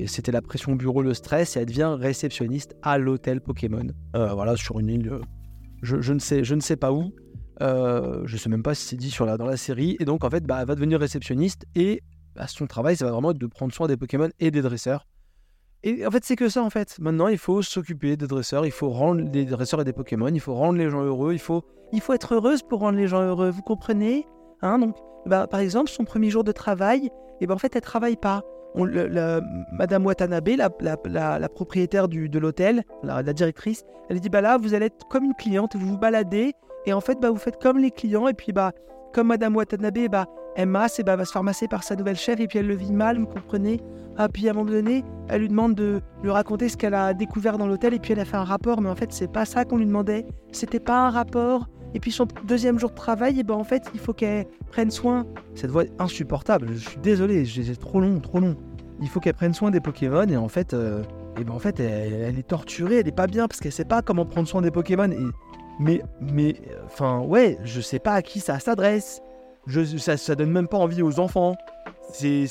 [0.06, 3.86] C'était la pression bureau, le stress, et elle devient réceptionniste à l'hôtel Pokémon.
[4.12, 5.20] voilà, sur une île,
[5.82, 7.14] je, ne sais, pas où.
[7.60, 9.96] je ne sais même pas si c'est dit dans la série.
[10.00, 12.02] Et donc, en fait, bah, elle va devenir réceptionniste et
[12.34, 15.06] bah, son travail, ça va vraiment être de prendre soin des Pokémon et des dresseurs.
[15.84, 16.98] Et en fait, c'est que ça, en fait.
[17.00, 20.40] Maintenant, il faut s'occuper des dresseurs, il faut rendre des dresseurs et des Pokémon, il
[20.40, 23.22] faut rendre les gens heureux, il faut, il faut être heureuse pour rendre les gens
[23.22, 24.26] heureux, vous comprenez?
[24.62, 27.10] Hein Donc, bah, par exemple, son premier jour de travail, et
[27.44, 28.42] eh ben, en travaille pas.
[28.74, 30.70] Madame Watanabe, la,
[31.04, 35.06] la, la, propriétaire du, de l'hôtel, la, directrice, elle dit bah là, vous allez être
[35.08, 36.54] comme une cliente, vous vous baladez,
[36.86, 38.72] et en fait, bah, vous faites comme les clients, et puis bah,
[39.12, 42.16] comme Madame Watanabe, bah, elle masse, et bah, va se faire masser par sa nouvelle
[42.16, 43.80] chef, et puis elle le vit mal, vous comprenez
[44.18, 47.14] ah, puis à un moment donné, elle lui demande de lui raconter ce qu'elle a
[47.14, 49.44] découvert dans l'hôtel et puis elle a fait un rapport, mais en fait, c'est pas
[49.44, 50.26] ça qu'on lui demandait.
[50.52, 51.68] C'était pas un rapport.
[51.94, 54.46] Et puis son deuxième jour de travail, et eh ben en fait, il faut qu'elle
[54.70, 55.26] prenne soin.
[55.54, 56.68] Cette voix est insupportable.
[56.72, 58.56] Je suis désolé, c'est trop long, trop long.
[59.00, 61.02] Il faut qu'elle prenne soin des Pokémon et en fait, euh,
[61.38, 64.00] et ben en fait, elle, est torturée, elle est pas bien parce qu'elle sait pas
[64.00, 65.10] comment prendre soin des Pokémon.
[65.10, 65.26] Et
[65.78, 66.54] mais, mais,
[66.84, 69.20] enfin, ouais, je sais pas à qui ça s'adresse.
[69.66, 71.56] Je, ça, ça donne même pas envie aux enfants.
[72.12, 72.44] C'est,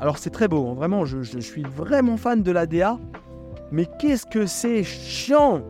[0.00, 0.74] alors c'est très beau, hein.
[0.74, 2.98] vraiment, je, suis vraiment fan de la DA.
[3.70, 5.62] Mais qu'est-ce que c'est chiant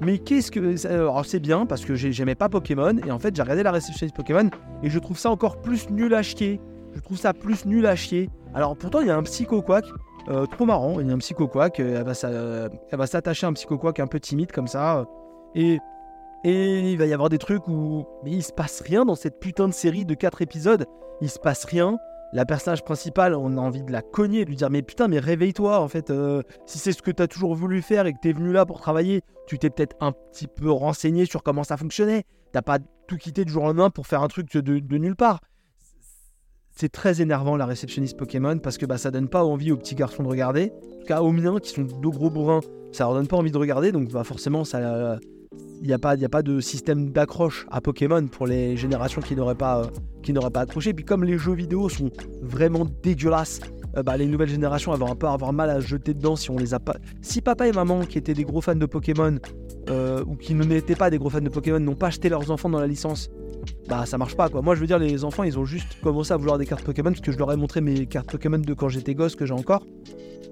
[0.00, 0.86] Mais qu'est-ce que...
[0.86, 4.06] Alors c'est bien parce que j'aimais pas Pokémon et en fait j'ai regardé la réception
[4.06, 4.48] de Pokémon
[4.84, 6.60] et je trouve ça encore plus nul à chier.
[6.94, 8.30] Je trouve ça plus nul à chier.
[8.54, 9.86] Alors pourtant il y a un Psycho Quack,
[10.28, 13.76] euh, trop marrant, il y a un Psycho Quack, elle va, s'attacher à un Psycho
[13.76, 15.04] Quack un peu timide comme ça.
[15.56, 15.78] et
[16.44, 19.40] et il va y avoir des trucs où mais il se passe rien dans cette
[19.40, 20.86] putain de série de 4 épisodes.
[21.20, 21.98] Il se passe rien
[22.32, 25.18] la personnage principale, on a envie de la cogner, de lui dire mais putain mais
[25.18, 28.18] réveille-toi en fait, euh, si c'est ce que tu as toujours voulu faire et que
[28.20, 31.64] tu es venu là pour travailler, tu t'es peut-être un petit peu renseigné sur comment
[31.64, 32.24] ça fonctionnait.
[32.52, 35.40] T'as pas tout quitté du jour au lendemain pour faire un truc de, nulle part.
[36.70, 39.94] c'est très énervant la réceptionniste Pokémon parce que bah, ça donne pas envie aux petits
[39.94, 40.72] garçons de regarder.
[40.72, 42.60] En tout cas, aux miens qui sont de gros bourrins,
[42.92, 43.90] ça leur donne pas envie de regarder.
[43.90, 45.18] Donc bah, forcément, ça,
[45.80, 49.82] il n'y a, pas, de système d'accroche à Pokémon pour les générations qui n'auraient pas,
[49.82, 50.92] euh, pas accroché.
[50.92, 52.10] Puis comme les jeux vidéo sont
[52.42, 53.60] vraiment dégueulasses,
[53.98, 56.56] euh, bah, les nouvelles générations vont un peu avoir mal à jeter dedans si on
[56.56, 56.96] les a pas.
[57.20, 59.38] Si papa et maman qui étaient des gros fans de Pokémon
[59.90, 62.68] euh, ou qui n'étaient pas des gros fans de Pokémon n'ont pas acheté leurs enfants
[62.68, 63.30] dans la licence,
[63.88, 64.62] bah ça marche pas quoi.
[64.62, 67.10] Moi je veux dire les enfants ils ont juste commencé à vouloir des cartes Pokémon
[67.10, 69.54] parce que je leur ai montré mes cartes Pokémon de quand j'étais gosse que j'ai
[69.54, 69.84] encore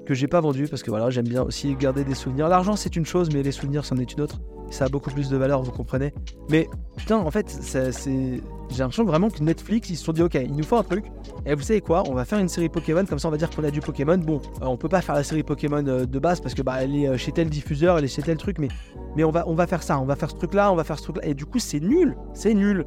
[0.05, 2.49] que j'ai pas vendu parce que voilà j'aime bien aussi garder des souvenirs.
[2.49, 4.41] L'argent c'est une chose mais les souvenirs c'en est une autre
[4.71, 6.13] ça a beaucoup plus de valeur, vous comprenez.
[6.51, 8.41] Mais putain, en fait, c'est,
[8.71, 11.05] j'ai l'impression vraiment que Netflix, ils se sont dit, ok, il nous faut un truc.
[11.45, 13.51] Et vous savez quoi On va faire une série Pokémon, comme ça on va dire
[13.51, 14.19] qu'on a du Pokémon.
[14.19, 16.83] Bon, euh, on peut pas faire la série Pokémon euh, de base parce que bah
[16.83, 18.69] elle est euh, chez tel diffuseur, elle est chez tel truc, mais,
[19.17, 20.99] mais on, va, on va faire ça, on va faire ce truc-là, on va faire
[20.99, 21.27] ce truc-là.
[21.27, 22.85] Et du coup, c'est nul, c'est nul.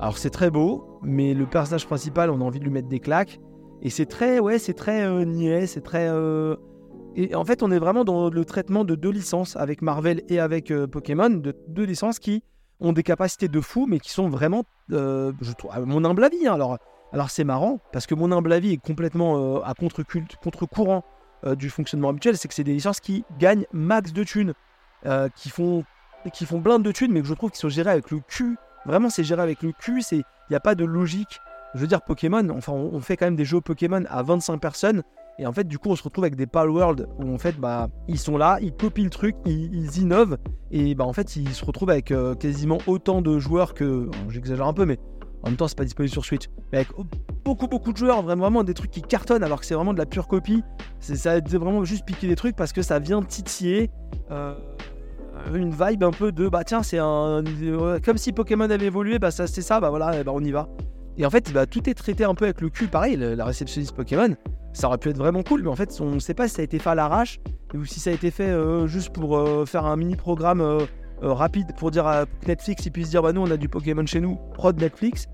[0.00, 3.00] Alors c'est très beau, mais le personnage principal, on a envie de lui mettre des
[3.00, 3.40] claques.
[3.82, 6.08] Et c'est très, ouais, c'est très niais, c'est très.
[7.16, 10.40] Et en fait, on est vraiment dans le traitement de deux licences avec Marvel et
[10.40, 12.42] avec euh, Pokémon, de deux licences qui
[12.80, 16.24] ont des capacités de fou, mais qui sont vraiment, euh, je trouve, à mon humble
[16.24, 16.46] avis.
[16.46, 16.54] Hein.
[16.54, 16.78] alors,
[17.12, 21.04] alors c'est marrant parce que mon humble avis est complètement euh, à contre-courant
[21.58, 22.38] du fonctionnement habituel.
[22.38, 24.54] C'est que c'est des licences qui gagnent max de thunes,
[25.36, 25.84] qui font,
[26.32, 28.56] qui font plein de thunes, mais que je trouve qu'ils sont gérés avec le cul.
[28.86, 30.02] Vraiment, c'est géré avec le cul.
[30.10, 31.40] Il n'y a pas de logique.
[31.74, 35.02] Je veux dire, Pokémon, enfin, on fait quand même des jeux Pokémon à 25 personnes
[35.38, 37.58] et en fait, du coup, on se retrouve avec des Pal World où en fait,
[37.58, 40.38] bah, ils sont là, ils copient le truc, ils, innovent.
[40.70, 44.08] Et bah, en fait, ils se retrouvent avec euh, quasiment autant de joueurs que.
[44.28, 44.98] J'exagère un peu, mais
[45.42, 46.44] en même temps, c'est pas disponible sur Switch.
[46.72, 46.88] Mais avec
[47.44, 49.98] beaucoup, beaucoup de joueurs, vraiment, vraiment des trucs qui cartonnent alors que c'est vraiment de
[49.98, 50.62] la pure copie.
[51.00, 53.90] C'est vraiment juste piquer des trucs parce que ça vient titiller.
[54.30, 54.54] Euh,
[55.52, 57.42] une vibe un peu de bah tiens c'est un
[58.02, 60.68] comme si Pokémon avait évolué bah ça c'est ça bah voilà bah on y va
[61.18, 63.94] et en fait bah, tout est traité un peu avec le cul pareil la réceptionniste
[63.94, 64.36] Pokémon
[64.74, 66.62] ça aurait pu être vraiment cool, mais en fait, on ne sait pas si ça
[66.62, 67.40] a été fait à l'arrache
[67.72, 70.84] ou si ça a été fait euh, juste pour euh, faire un mini programme euh,
[71.22, 74.20] rapide pour dire à Netflix, ils puissent dire bah nous on a du Pokémon chez
[74.20, 75.26] nous, prod Netflix,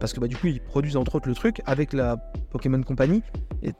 [0.00, 2.16] parce que bah du coup ils produisent entre autres le truc avec la
[2.50, 3.22] Pokémon Company.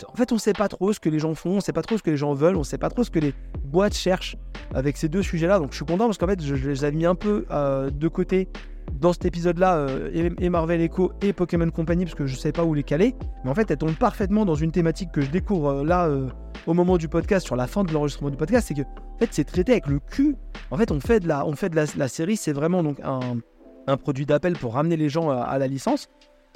[0.06, 1.98] En fait, on sait pas trop ce que les gens font, on sait pas trop
[1.98, 4.36] ce que les gens veulent, on sait pas trop ce que les boîtes cherchent
[4.74, 5.58] avec ces deux sujets-là.
[5.58, 8.08] Donc je suis content parce qu'en fait, je, je, les avais mis un peu de
[8.08, 8.48] côté
[8.92, 12.52] dans cet épisode-là, euh, et, Marvel Echo et Pokémon Company, parce que je ne savais
[12.52, 13.14] pas où les caler.
[13.44, 16.28] Mais en fait, elles tombent parfaitement dans une thématique que je découvre euh, là, euh,
[16.66, 18.68] au moment du podcast, sur la fin de l'enregistrement du podcast.
[18.68, 20.36] C'est que, en fait, c'est traité avec le cul.
[20.70, 23.96] En fait, on fait de la, on fait de la, série, c'est vraiment donc un,
[23.96, 26.08] produit d'appel pour ramener les gens à la licence.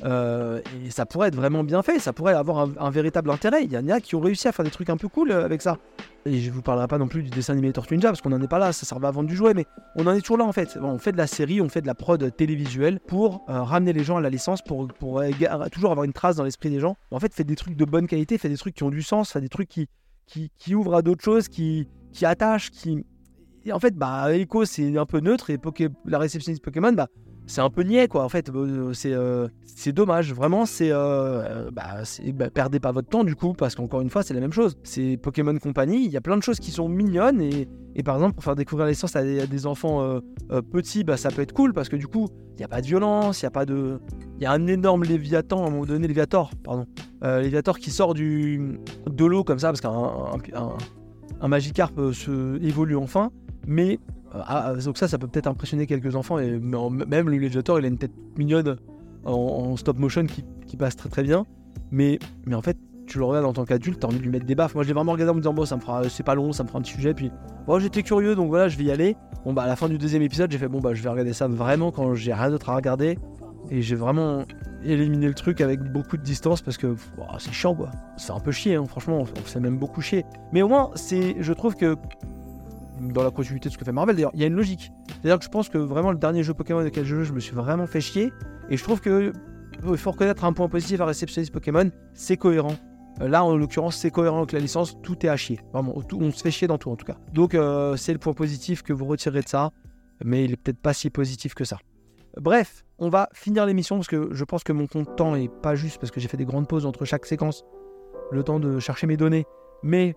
[0.05, 3.65] Euh, et ça pourrait être vraiment bien fait, ça pourrait avoir un, véritable intérêt.
[3.65, 5.45] Il y en a qui ont réussi à faire des trucs un peu cool euh,
[5.45, 5.79] avec ça.
[6.27, 8.43] Et je vous parlerai pas non plus du dessin animé Tortue Ninja parce qu'on n'en
[8.43, 9.65] est pas là, ça servait à vendre du jouet, mais
[9.97, 10.77] on en est toujours là en fait.
[10.81, 14.05] on fait de la série, on fait de la prod télévisuelle pour euh, ramener les
[14.05, 14.87] gens à la licence, pour,
[15.73, 16.97] toujours avoir une trace dans l'esprit des gens.
[17.11, 19.33] En fait, fait des trucs de bonne qualité, fait des trucs qui ont du sens,
[19.33, 19.89] fait des trucs qui,
[20.27, 23.05] qui, ouvrent à d'autres choses, qui, qui attachent, qui.
[23.65, 25.59] Et en fait, bah, Echo c'est un peu neutre et
[26.05, 27.09] la réceptionniste Pokémon, bah
[27.51, 28.49] c'est un peu niais quoi en fait.
[28.49, 30.33] Euh, c'est euh, c'est dommage.
[30.33, 32.03] Vraiment c'est euh, bah,
[32.35, 34.79] bah, perdez pas votre temps du coup parce qu'encore une fois c'est la même chose.
[34.85, 38.15] C'est Pokémon Company il y a plein de choses qui sont mignonnes et, et par
[38.15, 40.21] exemple pour faire découvrir l'essence à, à, des enfants
[40.73, 42.87] petits bah ça peut être cool parce que du coup il n'y a pas de
[42.87, 44.01] violence il y a pas de
[44.37, 46.87] il y a un énorme Léviathan à un moment donné Léviator pardon
[47.23, 48.79] Léviator qui sort du
[49.11, 50.77] de l'eau comme ça parce qu'un un,
[51.41, 53.31] un Magikarp se évolue enfin.
[53.67, 56.39] Mais euh, ah, donc ça, ça peut peut-être impressionner quelques enfants.
[56.39, 58.77] Et même le Legiator, il a une tête mignonne
[59.25, 61.47] en, stop motion qui, passe très très bien.
[61.91, 62.19] Mais,
[62.53, 62.77] en fait,
[63.07, 64.75] tu le regardes en tant qu'adulte, t'as envie de lui mettre des baffes.
[64.75, 66.53] Moi, je l'ai vraiment regardé en me disant, bon, ça me fera, c'est pas long,
[66.53, 67.13] ça me fera un sujet.
[67.13, 67.33] Puis,
[67.67, 69.17] bon, j'étais curieux, donc voilà, je vais y aller.
[69.45, 71.33] Bon, bah, à la fin du deuxième épisode, j'ai fait, bon, bah, je vais regarder
[71.33, 73.19] ça vraiment quand j'ai rien d'autre à regarder.
[73.69, 74.45] Et j'ai vraiment
[74.85, 76.97] éliminé le truc avec beaucoup de distance parce que
[77.39, 77.91] c'est chiant, quoi.
[78.17, 80.25] C'est un peu chier, hein, franchement, on fait même beaucoup chier.
[80.53, 81.97] Mais au moins, c'est, je trouve que
[83.01, 84.15] dans la continuité de ce que fait Marvel.
[84.15, 84.91] D'ailleurs, il y a une logique.
[85.09, 87.41] C'est-à-dire que je pense que vraiment le dernier jeu Pokémon auquel je joue, je me
[87.41, 88.33] suis vraiment fait chier.
[88.69, 89.33] Et je trouve que
[89.83, 92.75] il faut reconnaître un point positif à réceptionniste Pokémon, c'est cohérent.
[93.21, 95.61] Euh, là, en l'occurrence, c'est cohérent avec la licence, tout est à chier.
[95.73, 97.17] Vraiment, on se fait chier dans tout en tout cas.
[97.33, 99.71] Donc, euh, c'est le point positif que vous retirez de ça,
[100.25, 101.79] mais il est peut-être pas si positif que ça.
[102.37, 105.75] Bref, on va finir l'émission parce que je pense que mon compte temps est pas
[105.75, 107.65] juste parce que j'ai fait des grandes pauses entre chaque séquence,
[108.31, 109.47] le temps de chercher mes données.
[109.83, 110.15] Mais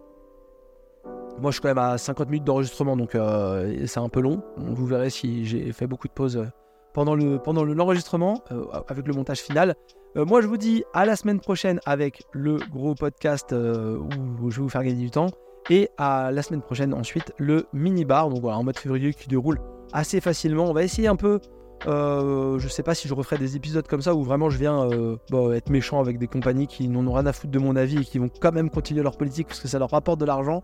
[1.40, 4.42] moi, je suis quand même à 50 minutes d'enregistrement, donc euh, c'est un peu long.
[4.58, 6.46] Vous verrez si j'ai fait beaucoup de pauses euh,
[6.94, 9.76] pendant le pendant l'enregistrement euh, avec le montage final.
[10.16, 14.62] moi, je vous dis à la semaine prochaine avec le gros podcast où je vais
[14.62, 15.28] vous faire gagner du temps
[15.70, 18.30] et à la semaine prochaine ensuite le mini bar.
[18.30, 19.60] Donc voilà, en mode février qui déroule
[19.92, 20.66] assez facilement.
[20.66, 21.40] On va essayer un peu
[21.86, 24.88] je sais pas si je referai des épisodes comme ça où vraiment je viens
[25.32, 27.98] bah, être méchant avec des compagnies qui n'en ont rien à foutre de mon avis
[28.02, 30.64] et qui vont quand même continuer leur politique parce que ça leur rapporte de l'argent.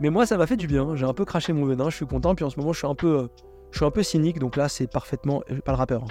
[0.00, 0.96] Mais moi, ça m'a fait du bien.
[0.96, 2.34] J'ai un peu craché mon venin, je suis content.
[2.34, 3.26] Puis en ce moment, je suis un peu, euh,
[3.70, 4.38] je suis un peu cynique.
[4.38, 6.04] Donc là, c'est parfaitement, pas le rappeur.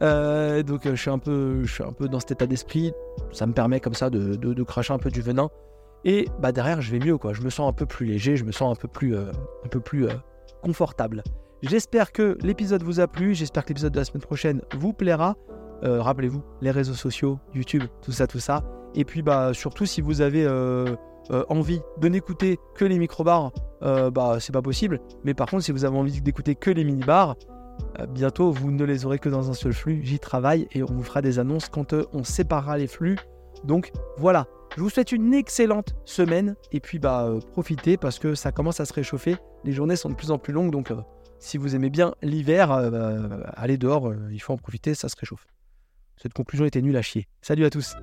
[0.00, 0.62] Hein.
[0.62, 2.92] donc je suis un peu, je suis un peu dans cet état d'esprit.
[3.32, 5.50] Ça me permet comme ça de, de, cracher un peu du venin.
[6.04, 7.32] Et bah derrière, je vais mieux quoi.
[7.32, 9.80] Je me sens un peu plus léger, je me sens un peu plus, un peu
[9.80, 10.06] plus
[10.62, 11.24] confortable.
[11.62, 15.36] J'espère que l'épisode vous a plu, j'espère que l'épisode de la semaine prochaine vous plaira.
[15.84, 18.62] Euh, rappelez-vous, les réseaux sociaux, YouTube, tout ça, tout ça.
[18.94, 20.46] Et puis bah surtout si vous avez
[21.30, 25.00] euh, euh, envie de n'écouter que les micro-bars, bah c'est pas possible.
[25.24, 27.36] Mais par contre, si vous avez envie d'écouter que les mini-bars,
[28.08, 30.00] bientôt vous ne les aurez que dans un seul flux.
[30.02, 33.16] J'y travaille et on vous fera des annonces quand on séparera les flux.
[33.64, 34.46] Donc voilà,
[34.76, 38.86] je vous souhaite une excellente semaine et puis bah profitez parce que ça commence à
[38.86, 39.36] se réchauffer.
[39.64, 40.90] Les journées sont de plus en plus longues donc
[41.38, 45.08] si vous aimez bien l'hiver, euh, bah, allez dehors, euh, il faut en profiter, ça
[45.08, 45.46] se réchauffe.
[46.16, 47.28] Cette conclusion était nulle à chier.
[47.42, 47.94] Salut à tous